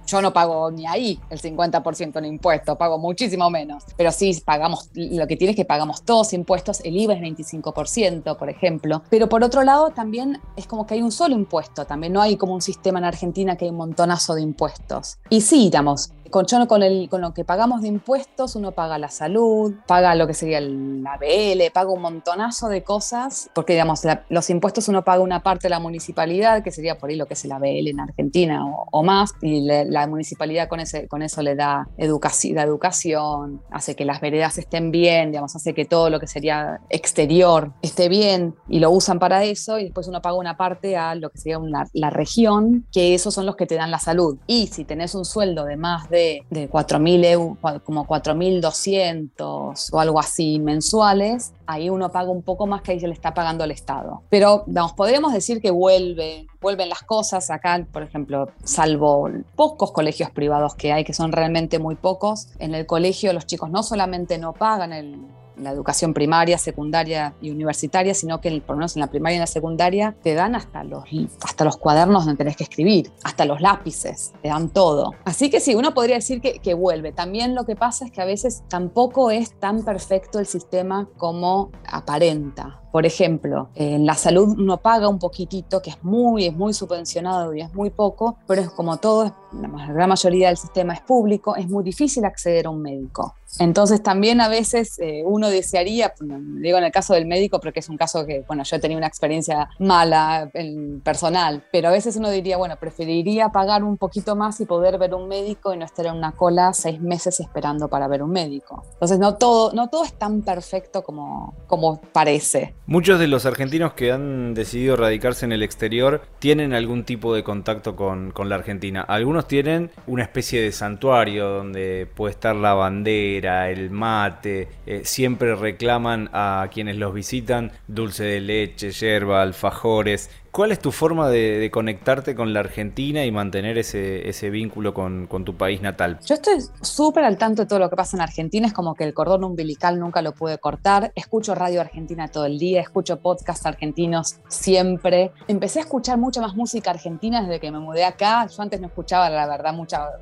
yo 0.06 0.22
no 0.22 0.32
pago 0.32 0.70
ni 0.70 0.86
ahí 0.86 1.20
el 1.30 1.40
50% 1.40 2.18
en 2.18 2.24
impuestos, 2.24 2.76
pago 2.76 2.98
muchísimo 2.98 3.50
menos, 3.50 3.84
pero 3.96 4.10
sí 4.12 4.40
pagamos, 4.44 4.90
lo 4.94 5.26
que 5.26 5.36
tiene 5.36 5.50
es 5.50 5.56
que 5.56 5.64
pagamos 5.64 6.02
todos 6.02 6.32
impuestos, 6.32 6.80
el 6.80 6.96
IVA 6.96 7.14
es 7.14 7.20
25%, 7.20 8.36
por 8.36 8.48
ejemplo, 8.48 9.02
pero 9.10 9.28
por 9.28 9.42
otro 9.42 9.62
lado 9.62 9.90
también 9.90 10.40
es 10.56 10.66
como 10.66 10.86
que 10.86 10.94
hay 10.94 11.02
un 11.02 11.12
solo 11.12 11.34
impuesto, 11.34 11.84
también 11.84 12.12
no 12.12 12.22
hay 12.22 12.36
como 12.36 12.54
un 12.54 12.62
sistema 12.62 12.98
en 12.98 13.04
Argentina 13.04 13.56
que 13.56 13.66
hay 13.66 13.70
un 13.70 13.76
montonazo 13.76 14.34
de 14.34 14.42
impuestos. 14.42 15.18
Y 15.30 15.40
sí, 15.40 15.64
digamos, 15.64 16.12
con, 16.30 16.46
con, 16.66 16.82
el, 16.82 17.08
con 17.08 17.20
lo 17.20 17.34
que 17.34 17.44
pagamos 17.44 17.82
de 17.82 17.88
impuestos, 17.88 18.56
uno 18.56 18.72
paga 18.72 18.98
la 18.98 19.08
salud, 19.08 19.74
paga 19.86 20.14
lo 20.14 20.26
que 20.26 20.34
sería 20.34 20.60
la 20.60 21.16
BL, 21.18 21.70
paga 21.72 21.90
un 21.90 22.02
montonazo 22.02 22.68
de 22.68 22.82
cosas, 22.82 23.50
porque 23.54 23.72
digamos, 23.72 24.02
los 24.28 24.50
impuestos 24.50 24.88
uno 24.88 25.04
paga 25.04 25.22
una 25.22 25.42
parte 25.42 25.64
de 25.64 25.70
la 25.70 25.80
municipalidad, 25.80 26.62
que 26.62 26.70
sería 26.70 26.98
por 26.98 27.10
ahí 27.10 27.16
lo 27.16 27.26
que 27.26 27.34
es 27.34 27.44
la 27.44 27.58
BL 27.58 27.88
en 27.88 28.00
Argentina 28.00 28.64
o, 28.64 29.02
más, 29.02 29.32
y 29.40 29.62
la 29.62 30.06
municipalidad 30.06 30.68
con, 30.68 30.80
ese, 30.80 31.08
con 31.08 31.22
eso 31.22 31.42
le 31.42 31.54
da, 31.54 31.88
educación, 31.96 32.58
educación, 32.58 33.62
hace 33.70 33.94
que 33.94 34.04
las 34.04 34.20
veredas 34.20 34.58
estén 34.58 34.90
bien, 34.90 35.30
digamos, 35.30 35.54
hace 35.56 35.74
que 35.74 35.84
todo 35.84 36.10
lo 36.10 36.20
que 36.20 36.26
sería 36.26 36.80
exterior 36.88 37.72
esté 37.82 38.08
bien 38.08 38.54
y 38.68 38.80
lo 38.80 38.90
usan 38.90 39.18
para 39.18 39.44
eso, 39.44 39.78
y 39.78 39.84
después 39.84 40.08
uno 40.08 40.22
paga 40.22 40.36
una 40.36 40.56
parte 40.56 40.96
a 40.96 41.14
lo 41.14 41.30
que 41.30 41.38
sería 41.38 41.58
una, 41.58 41.86
la 41.92 42.10
región, 42.10 42.86
que 42.92 43.14
esos 43.14 43.34
son 43.34 43.46
los 43.46 43.56
que 43.56 43.66
te 43.66 43.76
dan 43.76 43.90
la 43.90 43.98
salud. 43.98 44.38
Y 44.46 44.68
si 44.68 44.84
tenés 44.84 45.14
un 45.14 45.24
sueldo 45.24 45.64
de 45.64 45.76
más 45.76 46.08
de 46.10 46.15
de, 46.16 46.42
de 46.50 46.70
4.000 46.70 47.24
euros, 47.24 47.82
como 47.84 48.06
4.200 48.06 49.88
o 49.92 50.00
algo 50.00 50.18
así 50.18 50.58
mensuales, 50.58 51.52
ahí 51.66 51.90
uno 51.90 52.10
paga 52.10 52.30
un 52.30 52.42
poco 52.42 52.66
más 52.66 52.82
que 52.82 52.92
ahí 52.92 53.00
se 53.00 53.06
le 53.06 53.14
está 53.14 53.34
pagando 53.34 53.64
al 53.64 53.70
Estado. 53.70 54.22
Pero, 54.30 54.64
vamos, 54.66 54.92
podríamos 54.94 55.32
decir 55.32 55.60
que 55.60 55.70
vuelve, 55.70 56.46
vuelven 56.60 56.88
las 56.88 57.02
cosas. 57.02 57.50
Acá, 57.50 57.86
por 57.92 58.02
ejemplo, 58.02 58.48
salvo 58.64 59.28
pocos 59.54 59.92
colegios 59.92 60.30
privados 60.30 60.74
que 60.74 60.92
hay, 60.92 61.04
que 61.04 61.12
son 61.12 61.32
realmente 61.32 61.78
muy 61.78 61.94
pocos, 61.94 62.48
en 62.58 62.74
el 62.74 62.86
colegio 62.86 63.32
los 63.32 63.46
chicos 63.46 63.70
no 63.70 63.82
solamente 63.82 64.38
no 64.38 64.52
pagan 64.52 64.92
el 64.92 65.18
la 65.58 65.70
educación 65.70 66.14
primaria, 66.14 66.58
secundaria 66.58 67.34
y 67.40 67.50
universitaria, 67.50 68.14
sino 68.14 68.40
que 68.40 68.60
por 68.60 68.76
lo 68.76 68.78
menos 68.78 68.96
en 68.96 69.00
la 69.00 69.08
primaria 69.08 69.34
y 69.34 69.38
en 69.38 69.42
la 69.42 69.46
secundaria 69.46 70.16
te 70.22 70.34
dan 70.34 70.54
hasta 70.54 70.84
los, 70.84 71.04
hasta 71.42 71.64
los 71.64 71.76
cuadernos 71.76 72.24
donde 72.24 72.38
tenés 72.38 72.56
que 72.56 72.64
escribir, 72.64 73.10
hasta 73.24 73.44
los 73.44 73.60
lápices, 73.60 74.32
te 74.42 74.48
dan 74.48 74.70
todo. 74.70 75.12
Así 75.24 75.50
que 75.50 75.60
sí, 75.60 75.74
uno 75.74 75.94
podría 75.94 76.16
decir 76.16 76.40
que, 76.40 76.58
que 76.58 76.74
vuelve. 76.74 77.12
También 77.12 77.54
lo 77.54 77.64
que 77.64 77.76
pasa 77.76 78.04
es 78.04 78.10
que 78.10 78.22
a 78.22 78.26
veces 78.26 78.62
tampoco 78.68 79.30
es 79.30 79.58
tan 79.58 79.84
perfecto 79.84 80.38
el 80.38 80.46
sistema 80.46 81.08
como 81.16 81.70
aparenta. 81.86 82.82
Por 82.92 83.06
ejemplo, 83.06 83.68
en 83.74 84.06
la 84.06 84.14
salud 84.14 84.54
uno 84.58 84.78
paga 84.78 85.08
un 85.08 85.18
poquitito, 85.18 85.82
que 85.82 85.90
es 85.90 86.02
muy, 86.02 86.46
es 86.46 86.54
muy 86.54 86.72
subvencionado 86.72 87.54
y 87.54 87.60
es 87.60 87.74
muy 87.74 87.90
poco, 87.90 88.38
pero 88.46 88.62
es 88.62 88.70
como 88.70 88.96
todo, 88.98 89.34
la 89.52 89.68
gran 89.92 90.08
mayoría 90.08 90.48
del 90.48 90.56
sistema 90.56 90.94
es 90.94 91.00
público, 91.00 91.56
es 91.56 91.68
muy 91.68 91.84
difícil 91.84 92.24
acceder 92.24 92.66
a 92.66 92.70
un 92.70 92.82
médico. 92.82 93.34
Entonces 93.58 94.02
también 94.02 94.40
a 94.40 94.48
veces 94.48 94.98
eh, 94.98 95.22
uno 95.24 95.48
desearía, 95.48 96.12
digo 96.20 96.78
en 96.78 96.84
el 96.84 96.92
caso 96.92 97.14
del 97.14 97.26
médico, 97.26 97.60
porque 97.60 97.80
es 97.80 97.88
un 97.88 97.96
caso 97.96 98.26
que, 98.26 98.44
bueno, 98.46 98.64
yo 98.64 98.76
he 98.76 98.78
tenido 98.80 98.98
una 98.98 99.06
experiencia 99.06 99.68
mala 99.78 100.50
en 100.52 101.00
personal, 101.00 101.64
pero 101.72 101.88
a 101.88 101.92
veces 101.92 102.16
uno 102.16 102.30
diría, 102.30 102.56
bueno, 102.58 102.76
preferiría 102.78 103.48
pagar 103.50 103.82
un 103.82 103.96
poquito 103.96 104.36
más 104.36 104.60
y 104.60 104.66
poder 104.66 104.98
ver 104.98 105.14
un 105.14 105.28
médico 105.28 105.72
y 105.72 105.78
no 105.78 105.84
estar 105.84 106.06
en 106.06 106.16
una 106.16 106.32
cola 106.32 106.72
seis 106.74 107.00
meses 107.00 107.40
esperando 107.40 107.88
para 107.88 108.08
ver 108.08 108.22
un 108.22 108.30
médico. 108.30 108.84
Entonces 108.94 109.18
no 109.18 109.36
todo, 109.36 109.72
no 109.72 109.88
todo 109.88 110.04
es 110.04 110.12
tan 110.14 110.42
perfecto 110.42 111.02
como, 111.02 111.54
como 111.66 112.00
parece. 112.12 112.74
Muchos 112.88 113.18
de 113.18 113.26
los 113.26 113.46
argentinos 113.46 113.94
que 113.94 114.12
han 114.12 114.54
decidido 114.54 114.94
radicarse 114.94 115.44
en 115.44 115.50
el 115.50 115.64
exterior 115.64 116.22
tienen 116.38 116.72
algún 116.72 117.02
tipo 117.02 117.34
de 117.34 117.42
contacto 117.42 117.96
con, 117.96 118.32
la 118.48 118.54
Argentina. 118.54 119.00
Algunos 119.00 119.48
tienen 119.48 119.90
una 120.06 120.22
especie 120.22 120.62
de 120.62 120.70
santuario 120.70 121.48
donde 121.48 122.06
puede 122.14 122.30
estar 122.30 122.54
la 122.54 122.74
bandera, 122.74 123.70
el 123.70 123.90
mate, 123.90 124.68
eh, 124.86 125.00
siempre 125.02 125.56
reclaman 125.56 126.30
a 126.32 126.68
quienes 126.72 126.96
los 126.96 127.12
visitan 127.12 127.72
dulce 127.88 128.22
de 128.22 128.40
leche, 128.40 128.92
yerba, 128.92 129.42
alfajores. 129.42 130.30
¿Cuál 130.56 130.72
es 130.72 130.80
tu 130.80 130.90
forma 130.90 131.28
de, 131.28 131.70
conectarte 131.70 132.34
con 132.34 132.54
la 132.54 132.60
Argentina 132.60 133.26
y 133.26 133.30
mantener 133.30 133.76
ese, 133.76 134.48
vínculo 134.48 134.94
con, 134.94 135.26
con, 135.26 135.44
tu 135.44 135.54
país 135.54 135.82
natal? 135.82 136.18
Yo 136.24 136.34
estoy 136.34 136.62
súper 136.80 137.24
al 137.24 137.36
tanto 137.36 137.60
de 137.60 137.68
todo 137.68 137.78
lo 137.78 137.90
que 137.90 137.96
pasa 137.96 138.16
en 138.16 138.22
Argentina. 138.22 138.66
Es 138.66 138.72
como 138.72 138.94
que 138.94 139.04
el 139.04 139.12
cordón 139.12 139.44
umbilical 139.44 140.00
nunca 140.00 140.22
lo 140.22 140.32
pude 140.32 140.56
cortar. 140.56 141.12
Escucho 141.14 141.54
radio 141.54 141.82
argentina 141.82 142.28
todo 142.28 142.46
el 142.46 142.58
día, 142.58 142.80
escucho 142.80 143.20
podcasts 143.20 143.66
argentinos 143.66 144.36
siempre. 144.48 145.30
Empecé 145.46 145.80
a 145.80 145.82
escuchar 145.82 146.16
mucha 146.16 146.40
más 146.40 146.56
música 146.56 146.90
argentina 146.90 147.42
desde 147.42 147.60
que 147.60 147.70
me 147.70 147.78
mudé 147.78 148.06
acá. 148.06 148.46
Yo 148.46 148.62
antes 148.62 148.80
no 148.80 148.86
escuchaba, 148.86 149.28
la 149.28 149.46
verdad, 149.46 149.74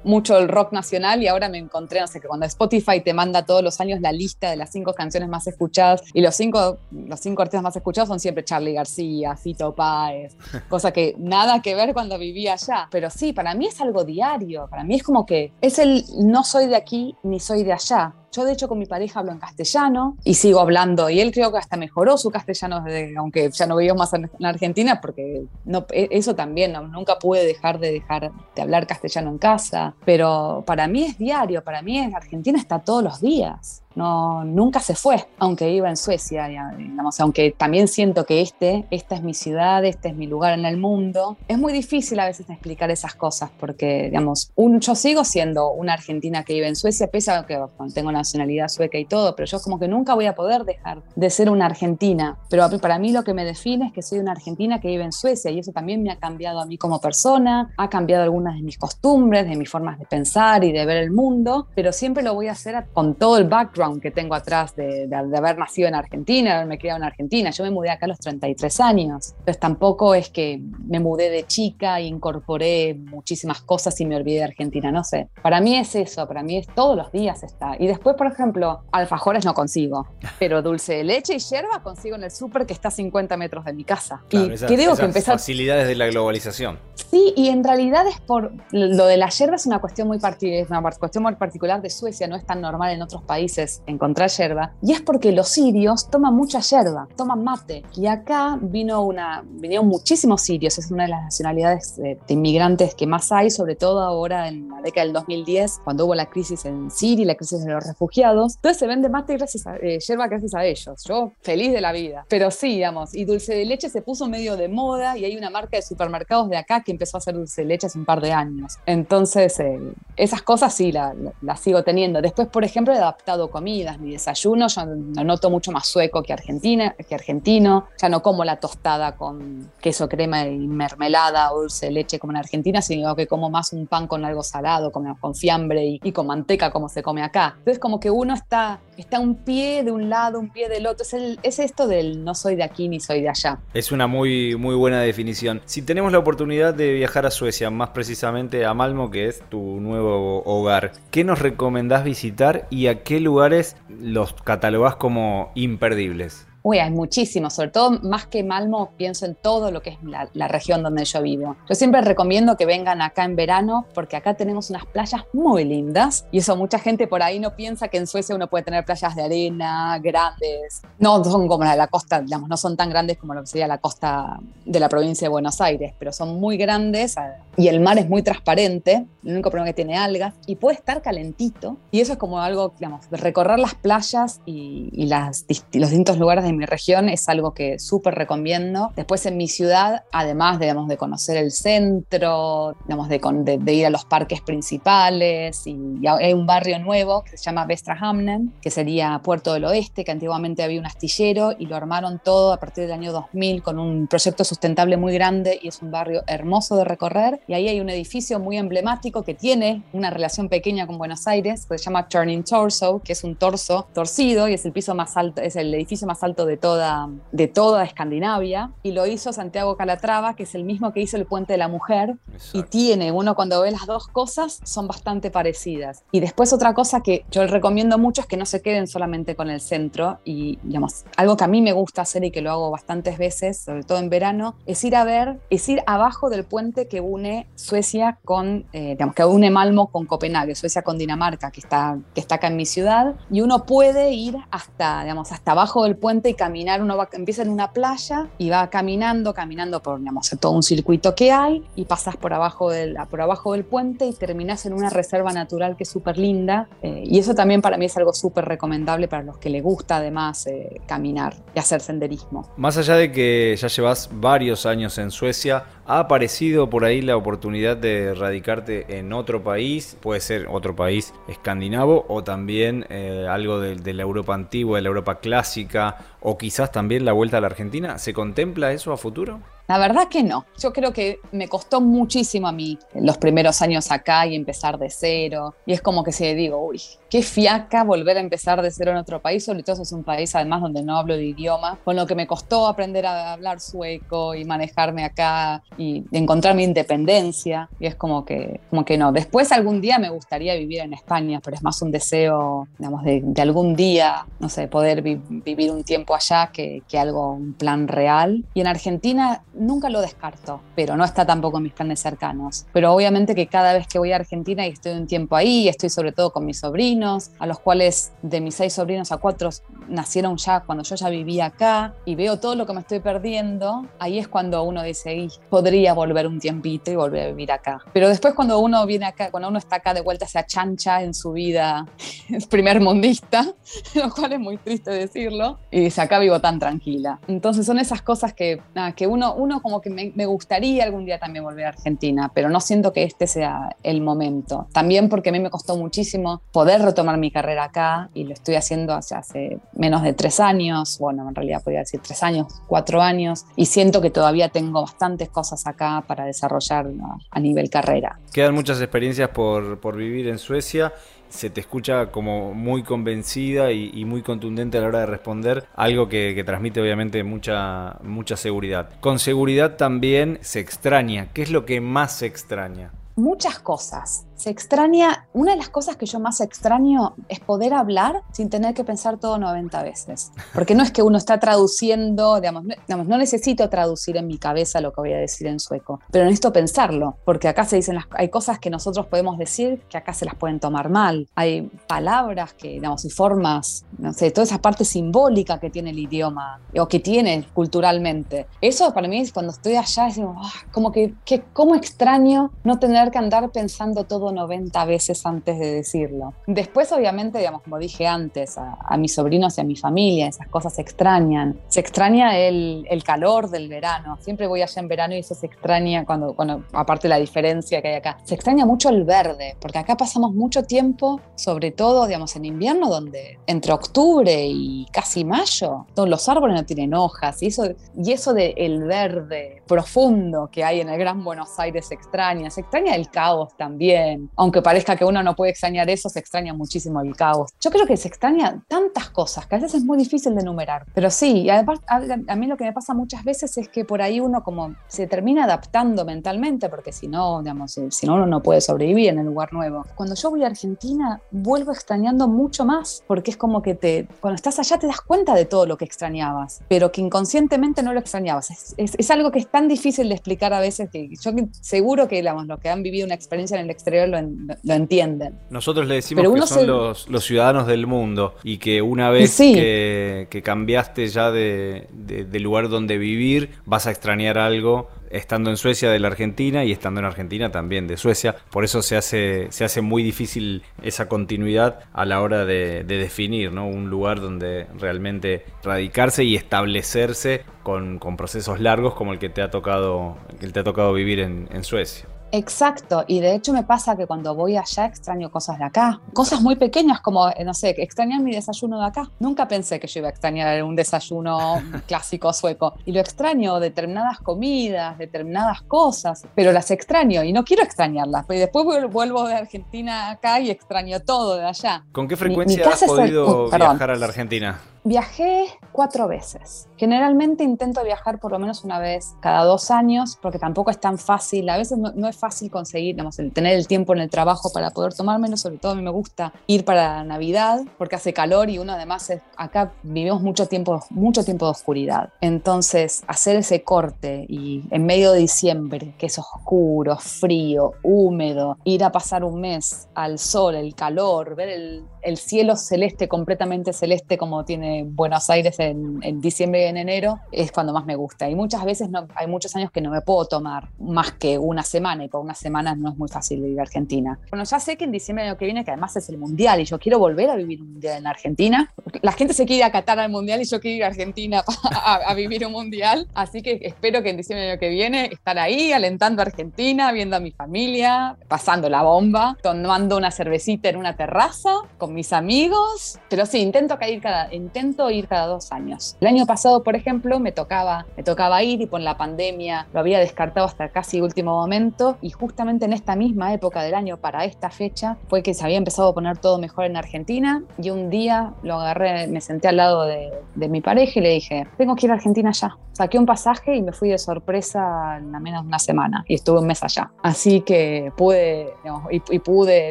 mucho 0.02 0.36
el 0.36 0.48
rock 0.48 0.72
nacional 0.72 1.22
y 1.22 1.28
ahora 1.28 1.48
me 1.48 1.58
encontré, 1.58 2.00
no 2.00 2.08
sé, 2.08 2.20
que 2.20 2.26
cuando 2.26 2.46
Spotify 2.46 3.00
te 3.00 3.14
manda 3.14 3.46
todos 3.46 3.62
los 3.62 3.80
años 3.80 4.00
la 4.00 4.10
lista 4.10 4.50
de 4.50 4.56
las 4.56 4.72
cinco 4.72 4.94
canciones 4.94 5.28
más 5.28 5.46
escuchadas 5.46 6.02
y 6.12 6.22
los 6.22 6.34
cinco, 6.34 6.78
los 6.90 7.20
cinco 7.20 7.42
artistas 7.42 7.62
más 7.62 7.76
escuchados 7.76 8.08
son 8.08 8.18
siempre 8.18 8.42
Charlie 8.42 8.72
García, 8.72 9.36
Fito 9.36 9.72
Páez 9.72 10.23
cosa 10.68 10.92
que 10.92 11.14
nada 11.18 11.60
que 11.62 11.74
ver 11.74 11.92
cuando 11.92 12.18
vivía 12.18 12.54
allá. 12.54 12.88
Pero 12.90 13.10
sí, 13.10 13.32
para 13.32 13.54
mí 13.54 13.66
es 13.66 13.80
algo 13.80 14.04
diario, 14.04 14.66
para 14.68 14.84
mí 14.84 14.96
es 14.96 15.02
como 15.02 15.24
que 15.26 15.52
es 15.60 15.78
el 15.78 16.04
no 16.20 16.44
soy 16.44 16.66
de 16.66 16.76
aquí 16.76 17.16
ni 17.22 17.40
soy 17.40 17.64
de 17.64 17.72
allá. 17.72 18.14
Yo 18.34 18.44
de 18.44 18.52
hecho 18.52 18.66
con 18.66 18.78
mi 18.78 18.86
pareja 18.86 19.20
hablo 19.20 19.30
en 19.30 19.38
castellano 19.38 20.16
y 20.24 20.34
sigo 20.34 20.58
hablando 20.58 21.08
y 21.08 21.20
él 21.20 21.30
creo 21.30 21.52
que 21.52 21.58
hasta 21.58 21.76
mejoró 21.76 22.18
su 22.18 22.30
castellano, 22.30 22.80
desde, 22.82 23.16
aunque 23.16 23.48
ya 23.52 23.66
no 23.66 23.76
vivimos 23.76 23.98
más 23.98 24.14
en, 24.14 24.28
Argentina, 24.44 25.00
porque 25.00 25.44
no, 25.64 25.86
e, 25.90 26.08
eso 26.10 26.34
también, 26.34 26.72
nunca 26.90 27.18
pude 27.18 27.46
dejar 27.46 27.78
de 27.78 27.92
dejar 27.92 28.32
de 28.56 28.62
hablar 28.62 28.88
castellano 28.88 29.30
en 29.30 29.38
casa, 29.38 29.94
pero 30.04 30.64
para 30.66 30.88
mí 30.88 31.04
es 31.04 31.16
diario, 31.16 31.62
para 31.62 31.80
mí 31.80 31.98
en 31.98 32.14
Argentina 32.16 32.58
está 32.58 32.80
todos 32.80 33.04
los 33.04 33.20
días 33.20 33.84
no, 33.94 34.44
nunca 34.44 34.80
se 34.80 34.94
fue, 34.94 35.24
aunque 35.38 35.70
iba 35.70 35.88
en 35.88 35.96
Suecia, 35.96 36.48
digamos, 36.76 37.20
aunque 37.20 37.54
también 37.56 37.88
siento 37.88 38.24
que 38.26 38.40
este, 38.40 38.86
esta 38.90 39.14
es 39.14 39.22
mi 39.22 39.34
ciudad, 39.34 39.84
este 39.84 40.08
es 40.08 40.16
mi 40.16 40.26
lugar 40.26 40.58
en 40.58 40.64
el 40.64 40.76
mundo. 40.76 41.36
Es 41.48 41.58
muy 41.58 41.72
difícil 41.72 42.18
a 42.20 42.26
veces 42.26 42.48
explicar 42.50 42.90
esas 42.90 43.14
cosas 43.14 43.50
porque, 43.58 44.04
digamos, 44.04 44.50
un, 44.56 44.80
yo 44.80 44.94
sigo 44.94 45.24
siendo 45.24 45.70
una 45.70 45.94
argentina 45.94 46.42
que 46.44 46.54
vive 46.54 46.68
en 46.68 46.76
Suecia, 46.76 47.06
pese 47.06 47.30
a 47.30 47.46
que 47.46 47.58
tengo 47.94 48.10
nacionalidad 48.24 48.68
sueca 48.68 48.98
y 48.98 49.04
todo, 49.04 49.36
pero 49.36 49.46
yo 49.46 49.60
como 49.60 49.78
que 49.78 49.88
nunca 49.88 50.14
voy 50.14 50.26
a 50.26 50.34
poder 50.34 50.64
dejar 50.64 51.02
de 51.14 51.30
ser 51.30 51.50
una 51.50 51.66
argentina. 51.66 52.38
Pero 52.50 52.68
para 52.80 52.98
mí 52.98 53.12
lo 53.12 53.22
que 53.22 53.34
me 53.34 53.44
define 53.44 53.86
es 53.86 53.92
que 53.92 54.02
soy 54.02 54.18
una 54.18 54.32
argentina 54.32 54.80
que 54.80 54.88
vive 54.88 55.04
en 55.04 55.12
Suecia 55.12 55.50
y 55.50 55.58
eso 55.58 55.72
también 55.72 56.02
me 56.02 56.10
ha 56.10 56.16
cambiado 56.16 56.60
a 56.60 56.66
mí 56.66 56.78
como 56.78 57.00
persona, 57.00 57.72
ha 57.76 57.88
cambiado 57.88 58.24
algunas 58.24 58.56
de 58.56 58.62
mis 58.62 58.78
costumbres, 58.78 59.48
de 59.48 59.56
mis 59.56 59.70
formas 59.70 59.98
de 59.98 60.06
pensar 60.06 60.64
y 60.64 60.72
de 60.72 60.84
ver 60.86 60.96
el 60.98 61.10
mundo, 61.10 61.68
pero 61.74 61.92
siempre 61.92 62.22
lo 62.22 62.34
voy 62.34 62.48
a 62.48 62.52
hacer 62.52 62.74
con 62.92 63.14
todo 63.14 63.38
el 63.38 63.44
background 63.44 64.00
que 64.00 64.10
tengo 64.10 64.34
atrás 64.34 64.74
de, 64.74 65.08
haber 65.14 65.58
nacido 65.58 65.88
en 65.88 65.94
Argentina, 65.94 66.56
haberme 66.56 66.78
criado 66.78 66.98
en 66.98 67.04
Argentina. 67.04 67.50
Yo 67.50 67.64
me 67.64 67.70
mudé 67.70 67.90
acá 67.90 68.06
a 68.06 68.08
los 68.08 68.18
33 68.18 68.80
años. 68.80 69.34
Entonces 69.38 69.60
tampoco 69.60 70.14
es 70.14 70.30
que 70.30 70.60
me 70.86 71.00
mudé 71.00 71.30
de 71.30 71.44
chica 71.44 72.00
e 72.00 72.04
incorporé 72.04 72.94
muchísimas 72.94 73.60
cosas 73.60 74.00
y 74.00 74.06
me 74.06 74.16
olvidé 74.16 74.38
de 74.38 74.44
Argentina. 74.44 74.90
No 74.90 75.04
sé. 75.04 75.28
Para 75.42 75.60
mí 75.60 75.76
es 75.76 75.94
eso, 75.94 76.26
para 76.26 76.42
mí 76.42 76.56
es 76.56 76.66
todos 76.74 76.96
los 76.96 77.12
días 77.12 77.42
está. 77.42 77.76
Y 77.78 77.86
después, 77.86 78.13
por 78.16 78.26
ejemplo, 78.26 78.82
alfajores 78.92 79.44
no 79.44 79.54
consigo, 79.54 80.06
pero 80.38 80.62
dulce 80.62 80.94
de 80.94 81.04
leche 81.04 81.34
y 81.34 81.38
yerba 81.38 81.82
consigo 81.82 82.16
en 82.16 82.24
el 82.24 82.30
súper 82.30 82.66
que 82.66 82.72
está 82.72 82.88
a 82.88 82.90
50 82.90 83.36
metros 83.36 83.64
de 83.64 83.72
mi 83.72 83.84
casa. 83.84 84.22
y 84.30 84.48
creo 84.48 84.96
que 84.96 85.04
empezar. 85.04 85.34
Facilidades 85.34 85.88
de 85.88 85.94
la 85.94 86.06
globalización. 86.06 86.78
Sí, 87.10 87.32
y 87.36 87.48
en 87.48 87.64
realidad 87.64 88.06
es 88.06 88.20
por. 88.20 88.52
Lo 88.70 89.06
de 89.06 89.16
la 89.16 89.28
yerba 89.28 89.56
es 89.56 89.66
una 89.66 89.80
cuestión 89.80 90.08
muy, 90.08 90.18
es 90.18 90.70
una 90.70 90.82
cuestión 90.82 91.22
muy 91.22 91.34
particular 91.34 91.80
de 91.82 91.90
Suecia, 91.90 92.26
no 92.26 92.36
es 92.36 92.44
tan 92.44 92.60
normal 92.60 92.92
en 92.92 93.02
otros 93.02 93.22
países 93.22 93.82
encontrar 93.86 94.30
yerba, 94.30 94.72
y 94.82 94.92
es 94.92 95.00
porque 95.00 95.32
los 95.32 95.48
sirios 95.48 96.10
toman 96.10 96.34
mucha 96.34 96.60
yerba, 96.60 97.08
toman 97.16 97.44
mate. 97.44 97.82
Y 97.96 98.06
acá 98.06 98.58
vino 98.60 99.02
una, 99.02 99.44
vinieron 99.44 99.86
muchísimos 99.86 100.42
sirios, 100.42 100.78
es 100.78 100.90
una 100.90 101.04
de 101.04 101.10
las 101.10 101.22
nacionalidades 101.24 101.96
de, 101.96 102.18
inmigrantes 102.28 102.94
que 102.94 103.06
más 103.06 103.30
hay, 103.32 103.50
sobre 103.50 103.76
todo 103.76 104.00
ahora 104.00 104.48
en 104.48 104.68
la 104.68 104.80
década 104.80 105.04
del 105.04 105.12
2010, 105.12 105.80
cuando 105.84 106.06
hubo 106.06 106.14
la 106.14 106.26
crisis 106.26 106.64
en 106.64 106.90
Siria 106.90 107.22
y 107.22 107.26
la 107.26 107.34
crisis 107.34 107.64
de 107.64 107.72
los 107.72 107.86
refugiados. 107.86 108.03
Entonces 108.12 108.78
se 108.78 108.86
vende 108.86 109.08
mate 109.08 109.36
gracias 109.36 109.66
a, 109.66 109.76
eh, 109.76 109.98
yerba 110.06 110.28
gracias 110.28 110.54
a 110.54 110.64
ellos. 110.64 111.02
Yo 111.06 111.32
feliz 111.42 111.72
de 111.72 111.80
la 111.80 111.92
vida. 111.92 112.24
Pero 112.28 112.50
sí, 112.50 112.74
digamos, 112.74 113.14
y 113.14 113.24
dulce 113.24 113.54
de 113.54 113.64
leche 113.64 113.88
se 113.88 114.02
puso 114.02 114.28
medio 114.28 114.56
de 114.56 114.68
moda 114.68 115.16
y 115.16 115.24
hay 115.24 115.36
una 115.36 115.50
marca 115.50 115.76
de 115.76 115.82
supermercados 115.82 116.48
de 116.48 116.56
acá 116.56 116.82
que 116.82 116.92
empezó 116.92 117.16
a 117.16 117.18
hacer 117.18 117.34
dulce 117.34 117.62
de 117.62 117.68
leche 117.68 117.86
hace 117.86 117.98
un 117.98 118.04
par 118.04 118.20
de 118.20 118.32
años. 118.32 118.78
Entonces, 118.86 119.58
eh, 119.60 119.78
esas 120.16 120.42
cosas 120.42 120.74
sí 120.74 120.92
las 120.92 121.14
la, 121.42 121.56
sigo 121.56 121.82
teniendo. 121.82 122.20
Después, 122.20 122.48
por 122.48 122.64
ejemplo, 122.64 122.92
he 122.92 122.98
adaptado 122.98 123.50
comida 123.50 123.96
mi 123.98 124.12
desayuno, 124.12 124.68
yo 124.68 124.84
lo 124.84 125.24
noto 125.24 125.50
mucho 125.50 125.72
más 125.72 125.86
sueco 125.86 126.22
que, 126.22 126.32
argentino, 126.32 127.88
ya 128.00 128.08
no 128.08 128.22
como 128.22 128.44
la 128.44 128.60
tostada 128.60 129.16
con 129.16 129.70
queso, 129.80 130.08
crema 130.08 130.46
y 130.46 130.58
mermelada 130.58 131.52
o 131.52 131.62
dulce 131.62 131.86
de 131.86 131.92
leche 131.92 132.18
como 132.18 132.32
en 132.32 132.38
Argentina, 132.38 132.82
sino 132.82 133.14
que 133.16 133.26
como 133.26 133.50
más 133.50 133.72
un 133.72 133.86
pan 133.86 134.06
con 134.06 134.24
algo 134.24 134.42
salado, 134.42 134.90
con, 134.90 135.14
con 135.16 135.34
fiambre 135.34 135.98
y, 136.02 136.12
con 136.12 136.26
manteca 136.26 136.70
como 136.70 136.88
se 136.88 137.02
come 137.02 137.22
acá. 137.22 137.54
Entonces 137.58 137.78
como 137.84 138.00
que 138.00 138.10
uno 138.10 138.32
está, 138.32 138.80
está 138.96 139.20
un 139.20 139.34
pie 139.34 139.84
de 139.84 139.90
un 139.90 140.08
lado, 140.08 140.40
un 140.40 140.48
pie 140.48 140.70
del 140.70 140.86
otro, 140.86 141.04
es, 141.04 141.38
es 141.42 141.58
esto 141.58 141.86
del 141.86 142.24
no 142.24 142.34
soy 142.34 142.56
de 142.56 142.62
aquí 142.62 142.88
ni 142.88 142.98
soy 142.98 143.20
de 143.20 143.28
allá. 143.28 143.58
Es 143.74 143.92
una 143.92 144.06
muy, 144.06 144.56
muy 144.56 144.74
buena 144.74 145.02
definición. 145.02 145.60
Si 145.66 145.82
tenemos 145.82 146.10
la 146.10 146.18
oportunidad 146.18 146.72
de 146.72 146.94
viajar 146.94 147.26
a 147.26 147.30
Suecia, 147.30 147.68
más 147.68 147.90
precisamente 147.90 148.64
a 148.64 148.72
Malmo, 148.72 149.10
que 149.10 149.26
es 149.26 149.46
tu 149.50 149.80
nuevo 149.80 150.42
hogar, 150.46 150.92
¿qué 151.10 151.24
nos 151.24 151.40
recomendás 151.40 152.04
visitar 152.04 152.66
y 152.70 152.86
a 152.86 153.02
qué 153.02 153.20
lugares 153.20 153.76
los 153.90 154.32
catalogás 154.32 154.96
como 154.96 155.52
imperdibles? 155.54 156.46
Uy, 156.66 156.78
hay 156.78 156.90
muchísimos, 156.90 157.52
sobre 157.52 157.68
todo 157.68 157.90
más 158.00 158.26
que 158.26 158.42
Malmo, 158.42 158.92
pienso 158.96 159.26
en 159.26 159.34
todo 159.34 159.70
lo 159.70 159.82
que 159.82 159.90
es 159.90 159.98
la, 160.02 160.48
región 160.48 160.82
donde 160.82 161.04
yo 161.04 161.20
vivo. 161.20 161.56
Yo 161.68 161.74
siempre 161.74 162.00
recomiendo 162.00 162.56
que 162.56 162.64
vengan 162.64 163.02
acá 163.02 163.24
en 163.24 163.36
verano 163.36 163.84
porque 163.92 164.16
acá 164.16 164.32
tenemos 164.32 164.70
unas 164.70 164.86
playas 164.86 165.24
muy 165.34 165.64
lindas 165.64 166.24
y 166.32 166.38
eso 166.38 166.56
mucha 166.56 166.78
gente 166.78 167.06
por 167.06 167.22
ahí 167.22 167.38
no 167.38 167.54
piensa 167.54 167.88
que 167.88 167.98
en 167.98 168.06
Suecia 168.06 168.34
uno 168.34 168.48
puede 168.48 168.64
tener 168.64 168.82
playas 168.86 169.14
de 169.14 169.24
arena 169.24 169.98
grandes. 170.02 170.80
No 170.98 171.22
son 171.22 171.48
como 171.48 171.64
la 171.64 171.72
de 171.72 171.76
la 171.76 171.86
costa, 171.88 172.22
digamos, 172.22 172.48
no 172.48 172.56
son 172.56 172.78
tan 172.78 172.88
grandes 172.88 173.18
como 173.18 173.34
lo 173.34 173.42
que 173.42 173.48
sería 173.48 173.66
la 173.66 173.76
costa 173.76 174.40
de 174.64 174.80
la 174.80 174.88
provincia 174.88 175.26
de 175.26 175.30
Buenos 175.32 175.60
Aires, 175.60 175.92
pero 175.98 176.14
son 176.14 176.40
muy 176.40 176.56
grandes 176.56 177.16
y 177.58 177.68
el 177.68 177.80
mar 177.80 177.98
es 177.98 178.08
muy 178.08 178.22
transparente, 178.22 179.04
el 179.22 179.32
único 179.32 179.50
problema 179.50 179.66
que 179.66 179.74
tiene 179.74 179.98
algas 179.98 180.32
y 180.46 180.56
puede 180.56 180.76
estar 180.76 181.02
calentito 181.02 181.76
y 181.90 182.00
eso 182.00 182.12
es 182.12 182.18
como 182.18 182.40
algo, 182.40 182.72
digamos, 182.78 183.04
recorrer 183.10 183.58
las 183.58 183.74
playas 183.74 184.40
y, 184.46 185.04
las, 185.04 185.44
los 185.74 185.90
distintos 185.90 186.16
lugares 186.16 186.42
de 186.44 186.53
en 186.54 186.58
mi 186.58 186.66
región 186.66 187.08
es 187.08 187.28
algo 187.28 187.52
que 187.52 187.78
súper 187.78 188.14
recomiendo. 188.14 188.92
Después 188.96 189.26
en 189.26 189.36
mi 189.36 189.48
ciudad, 189.48 190.04
además 190.12 190.58
digamos, 190.58 190.88
de 190.88 190.96
conocer 190.96 191.36
el 191.36 191.50
centro, 191.50 192.74
digamos, 192.86 193.08
de, 193.08 193.58
de, 193.60 193.74
ir 193.74 193.86
a 193.86 193.90
los 193.90 194.04
parques 194.04 194.40
principales, 194.40 195.66
y, 195.66 195.76
hay 196.06 196.32
un 196.32 196.46
barrio 196.46 196.78
nuevo 196.78 197.22
que 197.22 197.36
se 197.36 197.44
llama 197.44 197.66
Vestra 197.66 197.96
Hamnen, 198.00 198.52
que 198.60 198.70
sería 198.70 199.20
Puerto 199.22 199.52
del 199.52 199.64
Oeste, 199.64 200.04
que 200.04 200.12
antiguamente 200.12 200.62
había 200.62 200.80
un 200.80 200.86
astillero 200.86 201.52
y 201.58 201.66
lo 201.66 201.76
armaron 201.76 202.20
todo 202.22 202.52
a 202.52 202.58
partir 202.58 202.84
del 202.84 202.92
año 202.92 203.12
2000 203.12 203.62
con 203.62 203.78
un 203.78 204.06
proyecto 204.06 204.44
sustentable 204.44 204.96
muy 204.96 205.12
grande 205.14 205.58
y 205.60 205.68
es 205.68 205.82
un 205.82 205.90
barrio 205.90 206.22
hermoso 206.26 206.76
de 206.76 206.84
recorrer. 206.84 207.40
Y 207.46 207.54
ahí 207.54 207.68
hay 207.68 207.80
un 207.80 207.90
edificio 207.90 208.38
muy 208.38 208.56
emblemático 208.56 209.22
que 209.22 209.34
tiene 209.34 209.82
una 209.92 210.10
relación 210.10 210.48
pequeña 210.48 210.86
con 210.86 210.98
Buenos 210.98 211.26
Aires, 211.26 211.66
que 211.66 211.78
se 211.78 211.84
llama 211.84 212.08
Turning 212.08 212.44
Torso, 212.44 213.00
que 213.04 213.12
es 213.12 213.24
un 213.24 213.36
torso 213.36 213.88
torcido 213.92 214.48
y 214.48 214.54
es 214.54 214.64
el 214.64 214.72
piso 214.72 214.94
más 214.94 215.16
alto, 215.16 215.42
es 215.42 215.56
el 215.56 215.74
edificio 215.74 216.06
más 216.06 216.22
alto 216.22 216.43
de 216.46 216.56
toda, 216.56 217.08
de 217.32 217.48
toda 217.48 217.84
Escandinavia. 217.84 218.72
Y 218.82 218.92
lo 218.92 219.06
hizo 219.06 219.32
Santiago 219.32 219.76
Calatrava, 219.76 220.34
que 220.36 220.44
es 220.44 220.54
el 220.54 220.64
mismo 220.64 220.92
que 220.92 221.00
hizo 221.00 221.16
el 221.16 221.26
Puente 221.26 221.54
de 221.54 221.58
la 221.58 221.68
Mujer. 221.68 222.16
Y 222.52 222.62
tiene, 222.64 223.12
uno 223.12 223.34
cuando 223.34 223.60
ve 223.60 223.70
las 223.70 223.86
dos 223.86 224.08
cosas, 224.08 224.60
son 224.64 224.86
bastante 224.86 225.30
parecidas. 225.30 226.04
Y 226.12 226.20
después 226.20 226.52
otra 226.52 226.74
cosa 226.74 227.00
que 227.00 227.24
yo 227.30 227.46
recomiendo 227.46 227.98
mucho 227.98 228.20
es 228.20 228.26
que 228.26 228.36
no 228.36 228.46
se 228.46 228.62
queden 228.62 228.86
solamente 228.86 229.34
con 229.36 229.50
el 229.50 229.60
centro 229.60 230.18
y, 230.24 230.58
digamos, 230.62 231.04
algo 231.16 231.36
que 231.36 231.44
a 231.44 231.48
mí 231.48 231.62
me 231.62 231.72
gusta 231.72 232.02
hacer 232.02 232.24
y 232.24 232.30
que 232.30 232.40
lo 232.40 232.50
hago 232.50 232.70
bastantes 232.70 233.18
veces, 233.18 233.58
sobre 233.58 233.82
todo 233.82 233.98
en 233.98 234.10
verano, 234.10 234.56
es 234.66 234.82
ir 234.84 234.96
a 234.96 235.04
ver, 235.04 235.38
es 235.50 235.68
ir 235.68 235.82
abajo 235.86 236.30
del 236.30 236.44
puente 236.44 236.88
que 236.88 237.00
une 237.00 237.46
Suecia 237.54 238.18
con, 238.24 238.66
eh, 238.72 238.90
digamos, 238.90 239.14
que 239.14 239.24
une 239.24 239.50
Malmo 239.50 239.88
con 239.88 240.06
Copenhague, 240.06 240.54
Suecia 240.54 240.82
con 240.82 240.98
Dinamarca, 240.98 241.50
que 241.50 241.60
está, 241.60 241.98
que 242.14 242.20
está 242.20 242.36
acá 242.36 242.48
en 242.48 242.56
mi 242.56 242.66
ciudad, 242.66 243.14
y 243.30 243.40
uno 243.40 243.64
puede 243.64 244.12
ir 244.12 244.36
hasta, 244.50 245.02
digamos, 245.02 245.32
hasta 245.32 245.52
abajo 245.52 245.84
del 245.84 245.96
puente 245.96 246.33
caminar, 246.34 246.82
uno 246.82 246.96
empieza 247.12 247.42
en 247.42 247.48
una 247.48 247.72
playa 247.72 248.28
y 248.38 248.50
va 248.50 248.68
caminando, 248.70 249.34
caminando 249.34 249.82
por, 249.82 249.98
digamos, 249.98 250.30
todo 250.40 250.52
un 250.52 250.62
circuito 250.62 251.14
que 251.14 251.32
hay 251.32 251.62
y 251.76 251.84
pasas 251.84 252.16
por 252.16 252.32
abajo 252.32 252.70
del, 252.70 252.96
por 253.10 253.20
abajo 253.20 253.52
del 253.52 253.64
puente 253.64 254.06
y 254.06 254.12
terminas 254.12 254.66
en 254.66 254.72
una 254.72 254.90
reserva 254.90 255.32
natural 255.32 255.76
que 255.76 255.84
es 255.84 255.88
súper 255.88 256.18
linda, 256.18 256.68
eh, 256.82 257.02
y 257.04 257.18
eso 257.18 257.34
también 257.34 257.62
para 257.62 257.76
mí 257.76 257.86
es 257.86 257.96
algo 257.96 258.12
súper 258.12 258.44
recomendable 258.44 259.08
para 259.08 259.22
los 259.22 259.38
que 259.38 259.50
les 259.50 259.62
gusta 259.62 259.96
además 259.96 260.46
eh, 260.46 260.80
caminar 260.86 261.34
y 261.54 261.58
hacer 261.58 261.80
senderismo. 261.80 262.48
Más 262.56 262.76
allá 262.76 262.96
de 262.96 263.12
que 263.12 263.56
ya 263.58 263.68
llevas 263.68 264.10
varios 264.12 264.66
años 264.66 264.98
en 264.98 265.10
Suecia, 265.10 265.64
¿ha 265.86 265.98
aparecido 265.98 266.70
por 266.70 266.84
ahí 266.84 267.02
la 267.02 267.16
oportunidad 267.16 267.76
de 267.76 268.14
radicarte 268.14 268.98
en 268.98 269.12
otro 269.12 269.42
país? 269.42 269.96
Puede 270.00 270.20
ser 270.20 270.46
otro 270.50 270.74
país 270.74 271.12
escandinavo 271.28 272.04
o 272.08 272.24
también 272.24 272.86
eh, 272.90 273.26
algo 273.28 273.60
de, 273.60 273.76
de, 273.76 273.92
la 273.92 274.02
Europa 274.02 274.34
antigua, 274.34 274.78
de 274.78 274.82
la 274.82 274.88
Europa 274.88 275.20
clásica, 275.20 275.98
o 276.20 276.38
quizás 276.38 276.72
también 276.72 277.04
la 277.04 277.12
vuelta 277.12 277.38
a 277.38 277.40
la 277.40 277.48
Argentina. 277.48 277.98
¿Se 277.98 278.12
contempla 278.12 278.72
eso 278.72 278.92
a 278.92 278.96
futuro? 278.96 279.40
La 279.66 279.78
verdad 279.78 280.08
que 280.08 280.22
no. 280.22 280.44
Yo 280.58 280.72
creo 280.72 280.92
que 280.92 281.20
me 281.32 281.48
costó 281.48 281.80
muchísimo 281.80 282.48
a 282.48 282.52
mí 282.52 282.78
los 282.94 283.16
primeros 283.16 283.62
años 283.62 283.90
acá 283.90 284.26
y 284.26 284.34
empezar 284.34 284.78
de 284.78 284.90
cero. 284.90 285.54
Y 285.64 285.72
es 285.72 285.80
como 285.80 286.04
que 286.04 286.12
se 286.12 286.34
digo, 286.34 286.58
uy, 286.58 286.80
qué 287.08 287.22
fiaca 287.22 287.82
volver 287.82 288.18
a 288.18 288.20
empezar 288.20 288.60
de 288.60 288.70
cero 288.70 288.90
en 288.90 288.98
otro 288.98 289.22
país, 289.22 289.44
sobre 289.44 289.62
todo 289.62 289.82
es 289.82 289.92
un 289.92 290.04
país 290.04 290.34
además 290.34 290.60
donde 290.60 290.82
no 290.82 290.98
hablo 290.98 291.16
de 291.16 291.24
idioma, 291.24 291.78
con 291.84 291.96
lo 291.96 292.06
que 292.06 292.14
me 292.14 292.26
costó 292.26 292.66
aprender 292.66 293.06
a 293.06 293.32
hablar 293.32 293.60
sueco 293.60 294.34
y 294.34 294.44
manejarme 294.44 295.04
acá 295.04 295.62
y 295.78 296.04
encontrar 296.12 296.54
mi 296.54 296.64
independencia. 296.64 297.70
Y 297.80 297.86
es 297.86 297.94
como 297.94 298.24
que, 298.24 298.60
como 298.68 298.84
que 298.84 298.98
no. 298.98 299.12
Después 299.12 299.50
algún 299.52 299.80
día 299.80 299.98
me 299.98 300.10
gustaría 300.10 300.54
vivir 300.56 300.80
en 300.80 300.92
España, 300.92 301.40
pero 301.42 301.56
es 301.56 301.62
más 301.62 301.80
un 301.80 301.90
deseo, 301.90 302.68
digamos, 302.78 303.02
de, 303.04 303.22
algún 303.40 303.76
día, 303.76 304.26
no 304.40 304.48
sé, 304.48 304.68
poder 304.68 305.00
vivir 305.02 305.70
un 305.70 305.84
tiempo 305.84 306.14
allá 306.14 306.50
que, 306.52 306.82
que 306.88 306.98
algo, 306.98 307.32
un 307.32 307.54
plan 307.54 307.88
real. 307.88 308.44
Y 308.54 308.60
en 308.60 308.66
Argentina 308.66 309.42
nunca 309.54 309.88
lo 309.88 310.00
descarto, 310.00 310.60
pero 310.74 310.96
no 310.96 311.04
está 311.04 311.26
tampoco 311.26 311.58
en 311.58 311.64
mis 311.64 311.72
planes 311.72 312.00
cercanos. 312.00 312.66
Pero 312.72 312.92
obviamente 312.92 313.34
que 313.34 313.46
cada 313.46 313.72
vez 313.72 313.86
que 313.86 313.98
voy 313.98 314.12
a 314.12 314.16
Argentina 314.16 314.66
y 314.66 314.70
estoy 314.70 314.92
un 314.92 315.06
tiempo 315.06 315.36
ahí, 315.36 315.68
estoy 315.68 315.90
sobre 315.90 316.12
todo 316.12 316.30
con 316.30 316.44
mis 316.44 316.60
sobrinos, 316.60 317.30
a 317.38 317.46
los 317.46 317.58
cuales 317.58 318.12
de 318.22 318.40
mis 318.40 318.54
seis 318.54 318.72
sobrinos 318.72 319.12
a 319.12 319.18
cuatro 319.18 319.50
nacieron 319.88 320.36
ya 320.36 320.60
cuando 320.60 320.84
yo 320.84 320.96
ya 320.96 321.08
vivía 321.08 321.46
acá 321.46 321.94
y 322.04 322.14
veo 322.14 322.38
todo 322.38 322.54
lo 322.54 322.66
que 322.66 322.72
me 322.72 322.80
estoy 322.80 323.00
perdiendo, 323.00 323.86
ahí 323.98 324.18
es 324.18 324.28
cuando 324.28 324.62
uno 324.62 324.82
dice, 324.82 325.28
podría 325.48 325.94
volver 325.94 326.26
un 326.26 326.40
tiempito 326.40 326.90
y 326.90 326.96
volver 326.96 327.26
a 327.26 327.28
vivir 327.28 327.52
acá. 327.52 327.80
Pero 327.92 328.08
después 328.08 328.34
cuando 328.34 328.58
uno 328.58 328.84
viene 328.86 329.06
acá, 329.06 329.30
cuando 329.30 329.48
uno 329.48 329.58
está 329.58 329.76
acá 329.76 329.94
de 329.94 330.00
vuelta 330.00 330.26
se 330.26 330.38
achancha 330.38 331.02
en 331.02 331.14
su 331.14 331.32
vida 331.32 331.86
primer 332.50 332.80
mundista, 332.80 333.46
lo 333.94 334.10
cual 334.10 334.32
es 334.32 334.40
muy 334.40 334.56
triste 334.58 334.90
decirlo, 334.90 335.58
y 335.70 335.80
dice, 335.80 336.00
acá 336.00 336.18
vivo 336.18 336.40
tan 336.40 336.58
tranquila. 336.58 337.20
Entonces 337.28 337.66
son 337.66 337.78
esas 337.78 338.02
cosas 338.02 338.32
que, 338.32 338.60
que 338.96 339.06
uno 339.06 339.34
uno 339.34 339.62
como 339.62 339.80
que 339.80 339.90
me, 339.90 340.26
gustaría 340.26 340.84
algún 340.84 341.04
día 341.04 341.18
también 341.18 341.44
volver 341.44 341.66
a 341.66 341.68
Argentina, 341.70 342.30
pero 342.34 342.48
no 342.48 342.60
siento 342.60 342.92
que 342.92 343.04
este 343.04 343.26
sea 343.26 343.76
el 343.82 344.00
momento. 344.00 344.66
También 344.72 345.08
porque 345.08 345.28
a 345.28 345.32
mí 345.32 345.40
me 345.40 345.50
costó 345.50 345.76
muchísimo 345.76 346.42
poder 346.52 346.82
retomar 346.82 347.18
mi 347.18 347.30
carrera 347.30 347.64
acá 347.64 348.10
y 348.14 348.24
lo 348.24 348.32
estoy 348.32 348.56
haciendo 348.56 348.94
hace, 348.94 349.14
hace 349.14 349.58
menos 349.76 350.02
de 350.02 350.12
tres 350.12 350.40
años, 350.40 350.98
bueno, 350.98 351.28
en 351.28 351.34
realidad 351.34 351.62
podría 351.62 351.80
decir 351.80 352.00
tres 352.00 352.22
años, 352.22 352.46
cuatro 352.66 353.02
años, 353.02 353.46
y 353.56 353.66
siento 353.66 354.00
que 354.00 354.10
todavía 354.10 354.48
tengo 354.48 354.82
bastantes 354.82 355.28
cosas 355.28 355.66
acá 355.66 356.04
para 356.06 356.24
desarrollar 356.24 356.86
a, 357.30 357.40
nivel 357.40 357.70
carrera. 357.70 358.18
Quedan 358.32 358.54
muchas 358.54 358.80
experiencias 358.80 359.28
por, 359.30 359.78
por 359.80 359.96
vivir 359.96 360.28
en 360.28 360.38
Suecia 360.38 360.92
se 361.34 361.50
te 361.50 361.60
escucha 361.60 362.12
como 362.12 362.54
muy 362.54 362.84
convencida 362.84 363.72
y, 363.72 364.04
muy 364.04 364.22
contundente 364.22 364.78
a 364.78 364.82
la 364.82 364.86
hora 364.86 365.00
de 365.00 365.06
responder, 365.06 365.66
algo 365.74 366.08
que, 366.08 366.32
que, 366.34 366.44
transmite 366.44 366.80
obviamente 366.80 367.24
mucha, 367.24 367.98
mucha 368.04 368.36
seguridad. 368.36 368.90
Con 369.00 369.18
seguridad 369.18 369.76
también 369.76 370.38
se 370.42 370.60
extraña. 370.60 371.32
¿Qué 371.32 371.42
es 371.42 371.50
lo 371.50 371.66
que 371.66 371.80
más 371.80 372.18
se 372.18 372.26
extraña? 372.26 372.92
Muchas 373.16 373.58
cosas. 373.58 374.26
Se 374.36 374.50
extraña, 374.50 375.26
una 375.32 375.52
de 375.52 375.58
las 375.58 375.68
cosas 375.68 375.96
que 375.96 376.06
yo 376.06 376.18
más 376.18 376.40
extraño 376.40 377.14
es 377.28 377.40
poder 377.40 377.72
hablar 377.72 378.22
sin 378.32 378.50
tener 378.50 378.74
que 378.74 378.84
pensar 378.84 379.18
todo 379.18 379.38
90 379.38 379.82
veces. 379.82 380.32
Porque 380.52 380.74
no 380.74 380.82
es 380.82 380.90
que 380.90 381.02
uno 381.02 381.18
está 381.18 381.38
traduciendo, 381.38 382.40
digamos, 382.40 382.64
no, 382.88 383.18
necesito 383.18 383.68
traducir 383.68 384.16
en 384.16 384.26
mi 384.26 384.38
cabeza 384.38 384.80
lo 384.80 384.92
que 384.92 385.00
voy 385.00 385.12
a 385.12 385.18
decir 385.18 385.46
en 385.46 385.60
sueco, 385.60 386.00
pero 386.10 386.24
necesito 386.24 386.52
pensarlo, 386.52 387.16
porque 387.24 387.48
acá 387.48 387.64
se 387.64 387.76
dicen, 387.76 387.94
las, 387.94 388.06
hay 388.10 388.28
cosas 388.28 388.58
que 388.58 388.70
nosotros 388.70 389.06
podemos 389.06 389.38
decir 389.38 389.82
que 389.88 389.98
acá 389.98 390.12
se 390.12 390.24
las 390.24 390.34
pueden 390.34 390.60
tomar 390.60 390.88
mal. 390.88 391.28
Hay 391.34 391.70
palabras 391.86 392.54
que, 392.54 392.68
digamos, 392.68 393.04
y 393.04 393.10
formas, 393.10 393.84
no 393.98 394.12
sé, 394.12 394.30
toda 394.30 394.44
esa 394.44 394.60
parte 394.60 394.84
simbólica 394.84 395.58
que 395.60 395.70
tiene 395.70 395.90
el 395.90 395.98
idioma 395.98 396.60
o 396.78 396.88
que 396.88 397.00
tiene 397.00 397.46
culturalmente. 397.54 398.46
Eso 398.60 398.92
para 398.92 399.08
mí 399.08 399.20
es 399.20 399.32
cuando 399.32 399.52
estoy 399.52 399.76
allá, 399.76 400.08
es 400.08 400.18
ah, 400.18 400.50
como 400.72 400.90
que, 400.90 401.14
que, 401.24 401.42
como 401.52 401.74
extraño 401.74 402.52
no 402.64 402.78
tener 402.78 403.10
que 403.10 403.18
andar 403.18 403.50
pensando 403.50 404.04
todo 404.04 404.23
90 404.32 404.84
veces 404.84 405.24
antes 405.26 405.58
de 405.58 405.72
decirlo. 405.72 406.34
Después, 406.46 406.90
obviamente, 406.92 407.38
digamos, 407.38 407.62
como 407.62 407.78
dije 407.78 408.06
antes, 408.06 408.58
a, 408.58 408.96
mis 408.96 409.14
sobrinos 409.14 409.58
y 409.58 409.60
a 409.60 409.64
mi 409.64 409.76
familia, 409.76 410.28
esas 410.28 410.48
cosas 410.48 410.74
se 410.74 410.82
extrañan. 410.82 411.58
Se 411.68 411.80
extraña 411.80 412.38
el, 412.38 413.02
calor 413.04 413.50
del 413.50 413.68
verano. 413.68 414.16
Siempre 414.20 414.46
voy 414.46 414.62
allá 414.62 414.80
en 414.80 414.88
verano 414.88 415.14
y 415.14 415.18
eso 415.18 415.34
se 415.34 415.46
extraña 415.46 416.06
cuando, 416.06 416.34
cuando, 416.34 416.64
aparte 416.72 417.06
la 417.06 417.18
diferencia 417.18 417.82
que 417.82 417.88
hay 417.88 417.94
acá, 417.96 418.18
se 418.24 418.34
extraña 418.34 418.64
mucho 418.64 418.88
el 418.88 419.04
verde, 419.04 419.56
porque 419.60 419.78
acá 419.78 419.96
pasamos 419.96 420.32
mucho 420.32 420.62
tiempo, 420.62 421.20
sobre 421.34 421.70
todo, 421.70 422.06
digamos, 422.06 422.34
en 422.36 422.46
invierno, 422.46 422.88
donde 422.88 423.38
entre 423.46 423.72
octubre 423.72 424.46
y 424.46 424.86
casi 424.90 425.24
mayo, 425.24 425.86
todos 425.94 426.08
los 426.08 426.28
árboles 426.28 426.56
no 426.56 426.64
tienen 426.64 426.94
hojas 426.94 427.42
y 427.42 427.48
eso, 427.48 427.64
y 427.96 428.12
eso 428.12 428.32
del 428.32 428.54
el 428.56 428.84
verde 428.84 429.62
profundo 429.66 430.48
que 430.50 430.64
hay 430.64 430.80
en 430.80 430.88
el 430.88 430.98
Gran 430.98 431.22
Buenos 431.24 431.58
Aires 431.58 431.86
se 431.86 431.94
extraña. 431.94 432.50
Se 432.50 432.60
extraña 432.60 432.94
el 432.94 433.10
caos 433.10 433.56
también 433.56 434.13
aunque 434.36 434.62
parezca 434.62 434.96
que 434.96 435.04
uno 435.04 435.22
no 435.22 435.36
puede 435.36 435.50
extrañar 435.50 435.88
eso, 435.90 436.08
se 436.08 436.18
extraña 436.18 436.54
muchísimo 436.54 437.00
el 437.00 437.14
caos. 437.16 437.50
Yo 437.60 437.70
creo 437.70 437.86
que 437.86 437.96
se 437.96 438.08
extraña 438.08 438.62
tantas 438.68 439.10
cosas 439.10 439.46
que 439.46 439.56
a 439.56 439.58
veces 439.58 439.74
es 439.74 439.84
muy 439.84 439.98
difícil 439.98 440.34
de 440.34 440.42
enumerar. 440.42 440.86
Pero 440.94 441.10
sí, 441.10 441.42
y 441.42 441.50
además 441.50 441.80
a, 441.86 442.36
mí 442.36 442.46
lo 442.46 442.56
que 442.56 442.64
me 442.64 442.72
pasa 442.72 442.94
muchas 442.94 443.24
veces 443.24 443.56
es 443.58 443.68
que 443.68 443.84
por 443.84 444.02
ahí 444.02 444.20
uno 444.20 444.42
como 444.42 444.74
se 444.88 445.06
termina 445.06 445.44
adaptando 445.44 446.04
mentalmente, 446.04 446.68
porque 446.68 446.92
si 446.92 447.08
no, 447.08 447.42
digamos, 447.42 447.78
si 447.90 448.06
no 448.06 448.14
uno 448.14 448.26
no 448.26 448.42
puede 448.42 448.60
sobrevivir 448.60 449.10
en 449.10 449.18
el 449.18 449.26
lugar 449.26 449.52
nuevo. 449.52 449.84
Cuando 449.94 450.14
yo 450.14 450.30
voy 450.30 450.44
a 450.44 450.46
Argentina, 450.46 451.20
vuelvo 451.30 451.72
extrañando 451.72 452.28
mucho 452.28 452.64
más, 452.64 453.02
porque 453.06 453.30
es 453.30 453.36
como 453.36 453.62
que 453.62 453.74
te, 453.74 454.08
cuando 454.20 454.36
estás 454.36 454.58
allá 454.58 454.78
te 454.78 454.86
das 454.86 455.00
cuenta 455.00 455.34
de 455.34 455.44
todo 455.44 455.66
lo 455.66 455.76
que 455.76 455.84
extrañabas, 455.84 456.62
pero 456.68 456.92
que 456.92 457.00
inconscientemente 457.00 457.82
no 457.82 457.92
lo 457.92 458.00
extrañabas. 458.00 458.74
Es, 458.76 458.94
es, 458.98 459.10
algo 459.10 459.30
que 459.30 459.38
es 459.38 459.48
tan 459.48 459.68
difícil 459.68 460.08
de 460.08 460.14
explicar 460.14 460.52
a 460.52 460.60
veces 460.60 460.90
que 460.90 461.08
yo 461.08 461.30
seguro 461.60 462.08
que 462.08 462.16
digamos, 462.16 462.46
los 462.46 462.58
que 462.58 462.68
han 462.68 462.82
vivido 462.82 463.06
una 463.06 463.14
experiencia 463.14 463.56
en 463.58 463.64
el 463.64 463.70
exterior 463.70 464.03
exterior 464.04 464.58
lo, 464.62 464.74
entienden. 464.74 465.38
Nosotros 465.50 465.86
le 465.86 465.96
decimos 465.96 466.24
que 466.24 466.46
son 466.46 466.66
los, 466.66 467.08
los, 467.08 467.24
ciudadanos 467.24 467.66
del 467.66 467.86
mundo 467.86 468.34
y 468.42 468.58
que 468.58 468.82
una 468.82 469.10
vez 469.10 469.36
que, 469.36 470.42
cambiaste 470.44 471.06
ya 471.08 471.30
de, 471.30 471.88
de 471.92 472.40
lugar 472.40 472.68
donde 472.68 472.98
vivir, 472.98 473.50
vas 473.66 473.86
a 473.86 473.90
extrañar 473.90 474.38
algo 474.38 474.88
estando 475.14 475.50
en 475.50 475.56
Suecia 475.56 475.90
de 475.90 476.00
la 476.00 476.08
Argentina 476.08 476.64
y 476.64 476.72
estando 476.72 477.00
en 477.00 477.06
Argentina 477.06 477.50
también 477.50 477.86
de 477.86 477.96
Suecia. 477.96 478.34
Por 478.50 478.64
eso 478.64 478.82
se 478.82 478.96
hace, 478.96 479.46
se 479.50 479.64
hace 479.64 479.80
muy 479.80 480.02
difícil 480.02 480.62
esa 480.82 481.08
continuidad 481.08 481.80
a 481.92 482.04
la 482.04 482.20
hora 482.20 482.44
de, 482.44 482.84
definir 482.84 483.52
¿no? 483.52 483.66
un 483.66 483.90
lugar 483.90 484.20
donde 484.20 484.66
realmente 484.78 485.44
radicarse 485.62 486.24
y 486.24 486.34
establecerse 486.34 487.44
con, 487.62 487.98
procesos 488.16 488.60
largos 488.60 488.94
como 488.94 489.12
el 489.12 489.18
que 489.18 489.28
te 489.28 489.42
ha 489.42 489.50
tocado, 489.50 490.16
el 490.30 490.38
que 490.38 490.48
te 490.48 490.60
ha 490.60 490.64
tocado 490.64 490.92
vivir 490.92 491.20
en 491.20 491.64
Suecia. 491.64 492.06
Exacto, 492.36 493.04
y 493.06 493.20
de 493.20 493.32
hecho 493.32 493.52
me 493.52 493.62
pasa 493.62 493.96
que 493.96 494.08
cuando 494.08 494.34
voy 494.34 494.56
allá 494.56 494.86
extraño 494.86 495.30
cosas 495.30 495.56
de 495.56 495.66
acá, 495.66 496.00
cosas 496.12 496.40
muy 496.40 496.56
pequeñas 496.56 497.00
como, 497.00 497.28
eh, 497.28 497.44
no 497.44 497.54
sé, 497.54 497.76
extrañar 497.78 498.22
mi 498.22 498.34
desayuno 498.34 498.80
de 498.80 498.86
acá. 498.86 499.08
Nunca 499.20 499.46
pensé 499.46 499.78
que 499.78 499.86
yo 499.86 500.00
iba 500.00 500.08
a 500.08 500.10
extrañar 500.10 500.60
un 500.64 500.74
desayuno 500.74 501.62
clásico 501.86 502.32
sueco 502.32 502.74
y 502.86 502.90
lo 502.90 502.98
extraño, 502.98 503.60
determinadas 503.60 504.18
comidas, 504.18 504.98
determinadas 504.98 505.62
cosas, 505.62 506.26
pero 506.34 506.50
las 506.50 506.72
extraño 506.72 507.22
y 507.22 507.32
no 507.32 507.44
quiero 507.44 507.62
extrañarlas. 507.62 508.26
Y 508.28 508.34
después 508.34 508.64
vuelvo 508.90 509.28
de 509.28 509.34
Argentina 509.34 510.10
acá 510.10 510.40
y 510.40 510.50
extraño 510.50 510.98
todo 511.02 511.36
de 511.36 511.44
allá. 511.44 511.84
¿Con 511.92 512.08
qué 512.08 512.16
frecuencia 512.16 512.68
has 512.68 512.82
podido 512.82 513.48
viajar 513.48 513.92
a 513.92 513.96
la 513.96 514.06
Argentina? 514.06 514.60
Viajé 514.86 515.46
cuatro 515.72 516.08
veces. 516.08 516.68
Generalmente 516.76 517.42
intento 517.42 517.82
viajar 517.82 518.18
por 518.18 518.32
lo 518.32 518.38
menos 518.38 518.64
una 518.64 518.78
vez 518.78 519.14
cada 519.20 519.42
dos 519.44 519.70
años, 519.70 520.18
porque 520.20 520.38
tampoco 520.38 520.70
es 520.70 520.78
tan 520.78 520.98
fácil. 520.98 521.48
A 521.48 521.56
veces 521.56 521.78
no, 521.78 522.06
es 522.06 522.16
fácil 522.18 522.50
conseguir, 522.50 522.94
digamos, 522.94 523.18
el 523.18 523.32
tener 523.32 523.56
el 523.56 523.66
tiempo 523.66 523.94
en 523.94 524.00
el 524.00 524.10
trabajo 524.10 524.52
para 524.52 524.72
poder 524.72 524.92
tomármelo. 524.92 525.38
Sobre 525.38 525.56
todo 525.56 525.72
a 525.72 525.74
mí 525.74 525.80
me 525.80 525.90
gusta 525.90 526.34
ir 526.46 526.66
para 526.66 527.02
Navidad, 527.02 527.62
porque 527.78 527.96
hace 527.96 528.12
calor 528.12 528.50
y 528.50 528.58
uno 528.58 528.74
además 528.74 529.10
acá 529.38 529.72
vivimos 529.82 530.20
mucho 530.20 530.48
tiempo, 530.48 530.84
mucho 530.90 531.24
tiempo 531.24 531.46
de 531.46 531.52
oscuridad. 531.52 532.10
Entonces, 532.20 533.04
hacer 533.06 533.36
ese 533.36 533.62
corte 533.62 534.26
y 534.28 534.64
en 534.70 534.84
medio 534.84 535.12
de 535.12 535.20
diciembre, 535.20 535.94
que 535.96 536.06
es 536.06 536.18
oscuro, 536.18 536.98
frío, 536.98 537.72
húmedo, 537.82 538.58
ir 538.64 538.84
a 538.84 538.92
pasar 538.92 539.24
un 539.24 539.40
mes 539.40 539.88
al 539.94 540.18
sol, 540.18 540.56
el 540.56 540.74
calor, 540.74 541.34
ver 541.36 541.48
el, 541.48 541.84
el 542.04 542.18
cielo 542.18 542.56
celeste, 542.56 543.08
completamente 543.08 543.72
celeste 543.72 544.18
como 544.18 544.44
tiene 544.44 544.84
Buenos 544.86 545.30
Aires 545.30 545.58
en, 545.58 546.20
diciembre 546.20 546.62
y 546.62 546.64
en 546.66 546.76
enero, 546.76 547.20
es 547.32 547.50
cuando 547.50 547.72
más 547.72 547.86
me 547.86 547.96
gusta. 547.96 548.28
Y 548.28 548.34
muchas 548.34 548.64
veces 548.64 548.90
no, 548.90 549.06
hay 549.14 549.26
muchos 549.26 549.54
años 549.56 549.70
que 549.70 549.80
no 549.80 549.90
me 549.90 550.00
puedo 550.00 550.26
tomar 550.26 550.68
más 550.78 551.12
que 551.12 551.38
una 551.38 551.62
semana 551.62 552.04
y 552.04 552.08
por 552.08 552.20
una 552.20 552.34
semana 552.34 552.74
no 552.74 552.90
es 552.90 552.96
muy 552.96 553.08
fácil 553.08 553.40
vivir 553.40 553.60
Argentina. 553.60 554.18
Bueno, 554.30 554.44
ya 554.44 554.60
sé 554.60 554.76
que 554.76 554.84
en 554.84 554.92
diciembre 554.92 555.24
del 555.24 555.30
año 555.30 555.38
que 555.38 555.44
viene, 555.46 555.64
que 555.64 555.70
además 555.70 555.96
es 555.96 556.08
el 556.08 556.18
Mundial 556.18 556.60
y 556.60 556.64
yo 556.64 556.78
quiero 556.78 556.98
volver 556.98 557.30
a 557.30 557.36
vivir 557.36 557.62
un 557.62 557.72
Mundial 557.72 557.98
en 557.98 558.06
Argentina. 558.06 558.72
La 559.02 559.12
gente 559.12 559.34
se 559.34 559.46
quiere 559.46 559.64
acatar 559.64 559.98
al 559.98 560.10
Mundial 560.10 560.40
y 560.40 560.44
yo 560.44 560.60
quiero 560.60 560.76
ir 560.76 560.84
a 560.84 560.88
Argentina 560.88 561.42
a, 561.72 562.14
vivir 562.14 562.46
un 562.46 562.52
Mundial. 562.52 563.08
Así 563.14 563.42
que 563.42 563.58
espero 563.62 564.02
que 564.02 564.10
en 564.10 564.16
diciembre 564.16 564.42
del 564.42 564.52
año 564.52 564.60
que 564.60 564.68
viene 564.68 565.06
estar 565.06 565.38
ahí 565.38 565.72
alentando 565.72 566.22
a 566.22 566.26
Argentina, 566.26 566.92
viendo 566.92 567.16
a 567.16 567.20
mi 567.20 567.30
familia, 567.30 568.16
pasando 568.28 568.68
la 568.68 568.82
bomba, 568.82 569.36
tomando 569.42 569.96
una 569.96 570.10
cervecita 570.10 570.68
en 570.68 570.76
una 570.76 570.96
terraza 570.96 571.50
con 571.78 571.93
mis 571.94 572.12
amigos, 572.12 572.98
pero 573.08 573.24
sí, 573.26 573.40
intento 573.40 573.78
ir 573.88 574.00
cada, 574.00 574.32
intento 574.34 574.90
ir 574.90 575.08
cada 575.08 575.26
dos 575.26 575.52
años. 575.52 575.96
El 576.00 576.08
año 576.08 576.26
pasado, 576.26 576.62
por 576.62 576.76
ejemplo, 576.76 577.20
me 577.20 577.32
tocaba, 577.32 577.86
me 577.96 578.02
tocaba 578.02 578.42
ir 578.42 578.60
y 578.60 578.66
por 578.66 578.80
la 578.80 578.96
pandemia 578.96 579.66
lo 579.72 579.80
había 579.80 579.98
descartado 579.98 580.46
hasta 580.46 580.68
casi 580.68 581.00
último 581.00 581.32
momento 581.32 581.96
y 582.02 582.10
justamente 582.10 582.64
en 582.64 582.72
esta 582.72 582.96
misma 582.96 583.32
época 583.32 583.62
del 583.62 583.74
año, 583.74 583.96
para 583.96 584.24
esta 584.24 584.50
fecha, 584.50 584.96
fue 585.08 585.22
que 585.22 585.34
se 585.34 585.44
había 585.44 585.56
empezado 585.56 585.88
a 585.88 585.94
poner 585.94 586.18
todo 586.18 586.38
mejor 586.38 586.64
en 586.64 586.76
Argentina 586.76 587.42
y 587.58 587.70
un 587.70 587.90
día 587.90 588.34
lo 588.42 588.54
agarré, 588.60 589.06
me 589.06 589.20
senté 589.20 589.48
al 589.48 589.56
lado 589.56 589.84
de, 589.84 590.12
de 590.34 590.48
mi 590.48 590.60
pareja 590.60 590.98
y 590.98 591.02
le 591.02 591.10
dije, 591.10 591.46
tengo 591.56 591.76
que 591.76 591.86
ir 591.86 591.92
a 591.92 591.94
Argentina 591.94 592.30
ya. 592.32 592.56
Saqué 592.72 592.98
un 592.98 593.06
pasaje 593.06 593.54
y 593.54 593.62
me 593.62 593.72
fui 593.72 593.88
de 593.90 593.98
sorpresa 593.98 594.96
en 594.98 595.10
menos 595.22 595.42
de 595.42 595.48
una 595.48 595.60
semana 595.60 596.04
y 596.08 596.14
estuve 596.14 596.40
un 596.40 596.46
mes 596.48 596.60
allá. 596.64 596.90
Así 597.04 597.42
que 597.42 597.92
pude, 597.96 598.52
y, 598.90 599.00
y 599.14 599.18
pude 599.20 599.70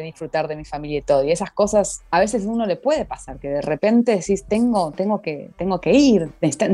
disfrutar 0.00 0.48
de 0.48 0.56
mi 0.56 0.64
familia 0.64 0.98
y 0.98 1.02
todo. 1.02 1.22
Y 1.22 1.30
esas 1.30 1.50
cosas 1.50 2.02
a 2.14 2.20
veces 2.20 2.44
uno 2.46 2.64
le 2.64 2.76
puede 2.76 3.04
pasar, 3.04 3.40
que 3.40 3.48
de 3.48 3.60
repente 3.60 4.12
decís, 4.12 4.44
tengo, 4.44 4.92
tengo, 4.92 5.20
que, 5.20 5.50
tengo 5.56 5.80
que 5.80 5.92
ir, 5.92 6.30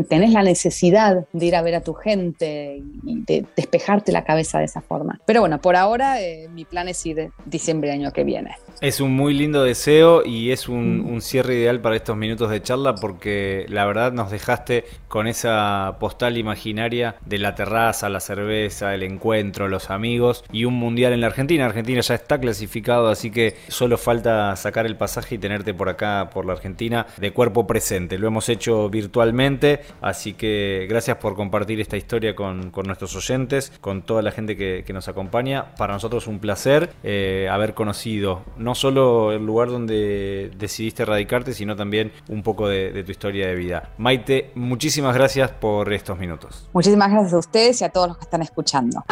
tenés 0.07 0.33
la 0.33 0.43
necesidad 0.43 1.27
de 1.33 1.47
ir 1.47 1.57
a 1.57 1.63
ver 1.63 1.77
a 1.77 1.81
tu 1.81 1.95
gente 1.95 2.83
y 3.05 3.23
de 3.25 3.47
despejarte 3.57 4.13
la 4.13 4.23
cabeza 4.23 4.59
de 4.59 4.67
esa 4.67 4.83
forma. 4.83 5.19
Pero 5.25 5.41
bueno, 5.41 5.59
por 5.59 5.77
ahora 5.77 6.21
eh, 6.21 6.47
mi 6.53 6.67
plan 6.67 6.89
es 6.89 7.07
ir 7.07 7.33
diciembre 7.47 7.91
año 7.91 8.13
que 8.13 8.23
viene. 8.23 8.55
Es 8.81 9.01
un 9.01 9.13
muy 9.13 9.35
lindo 9.35 9.63
deseo 9.63 10.25
y 10.25 10.53
es 10.53 10.69
un, 10.69 11.21
cierre 11.21 11.57
ideal 11.57 11.81
para 11.81 11.97
estos 11.97 12.17
minutos 12.17 12.51
de 12.51 12.63
charla 12.63 12.95
porque 12.95 13.67
la 13.69 13.85
verdad 13.85 14.13
nos 14.13 14.31
dejaste 14.31 14.85
con 15.09 15.27
esa 15.27 15.97
postal 16.01 16.39
imaginaria 16.39 17.17
de 17.27 17.39
la 17.39 17.55
terraza, 17.55 18.09
la 18.09 18.21
cerveza, 18.21 18.95
el 18.95 19.03
encuentro, 19.03 19.69
los 19.69 19.91
amigos 19.91 20.45
y 20.51 20.65
un 20.65 20.75
mundial 20.75 21.13
en 21.13 21.21
la 21.21 21.27
Argentina. 21.27 21.67
Argentina 21.67 22.01
ya 22.01 22.15
está 22.15 22.39
clasificado, 22.39 23.09
así 23.09 23.31
que 23.31 23.57
solo 23.69 23.99
falta 23.99 24.57
sacar 24.57 24.87
el 24.87 24.97
pasaje 24.97 25.35
y 25.35 25.39
tenerte 25.39 25.75
por 25.75 25.89
acá, 25.89 26.31
por 26.33 26.47
la 26.47 26.55
Argentina, 26.55 27.07
de 27.19 27.33
cuerpo 27.33 27.67
presente. 27.67 28.19
Lo 28.19 28.29
hemos 28.29 28.49
hecho 28.49 28.89
virtualmente, 28.89 29.81
así 30.01 30.33
que 30.35 30.87
gracias 30.89 31.19
por 31.19 31.35
compartir 31.35 31.81
esta 31.81 31.97
historia 31.97 32.35
con, 32.35 32.73
nuestros 32.85 33.15
oyentes, 33.17 33.73
con 33.81 34.03
toda 34.03 34.23
la 34.23 34.31
gente 34.31 34.57
que, 34.57 34.91
nos 34.91 35.07
acompaña. 35.07 35.77
Para 35.77 35.93
nosotros 35.93 36.27
un 36.27 36.41
placer 36.41 36.91
eh, 37.05 37.49
haber 37.49 37.75
conocido 37.75 38.43
no 38.61 38.75
solo 38.75 39.33
el 39.33 39.45
lugar 39.45 39.71
donde 39.71 40.51
decidiste 40.57 41.05
radicarte, 41.05 41.55
sino 41.55 41.75
también 41.75 42.13
un 42.29 42.43
poco 42.43 42.69
de, 42.69 43.03
tu 43.05 43.11
historia 43.11 43.49
de 43.49 43.55
vida. 43.55 43.91
Maite, 43.99 44.53
muchísimas 44.55 45.15
gracias 45.15 45.51
por 45.51 45.93
estos 45.93 46.19
minutos. 46.19 46.69
Muchísimas 46.73 47.11
gracias 47.11 47.33
a 47.33 47.39
ustedes 47.39 47.81
y 47.81 47.85
a 47.85 47.89
todos 47.89 48.09
los 48.09 48.19
que 48.19 48.25
están 48.25 48.43
escuchando. 48.43 49.05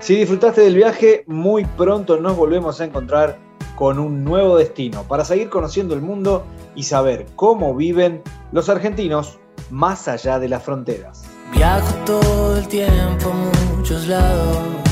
Si 0.00 0.16
disfrutaste 0.16 0.62
del 0.62 0.74
viaje, 0.74 1.24
muy 1.26 1.64
pronto 1.64 2.18
nos 2.18 2.36
volvemos 2.36 2.80
a 2.80 2.84
encontrar 2.84 3.38
con 3.76 3.98
un 3.98 4.24
nuevo 4.24 4.56
destino 4.56 5.04
para 5.04 5.24
seguir 5.24 5.48
conociendo 5.48 5.94
el 5.94 6.02
mundo 6.02 6.44
y 6.74 6.82
saber 6.82 7.26
cómo 7.36 7.74
viven 7.74 8.22
los 8.52 8.68
argentinos 8.68 9.38
más 9.70 10.08
allá 10.08 10.38
de 10.38 10.48
las 10.48 10.62
fronteras. 10.62 11.22
Viajo 11.52 11.94
todo 12.04 12.56
el 12.56 12.66
tiempo 12.66 13.30
a 13.30 13.76
muchos 13.76 14.08
lados. 14.08 14.89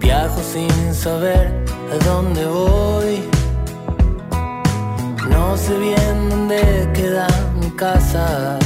Viajo 0.00 0.40
sin 0.42 0.94
saber 0.94 1.64
a 1.92 2.04
dónde 2.04 2.46
voy. 2.46 3.20
No 5.28 5.56
sé 5.56 5.78
bien 5.78 6.30
dónde 6.30 6.88
queda 6.94 7.28
mi 7.60 7.70
casa. 7.70 8.58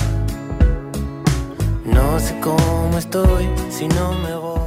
No 1.84 2.18
sé 2.20 2.38
cómo 2.40 2.96
estoy 2.96 3.48
si 3.68 3.88
no 3.88 4.12
me 4.12 4.34
voy. 4.36 4.63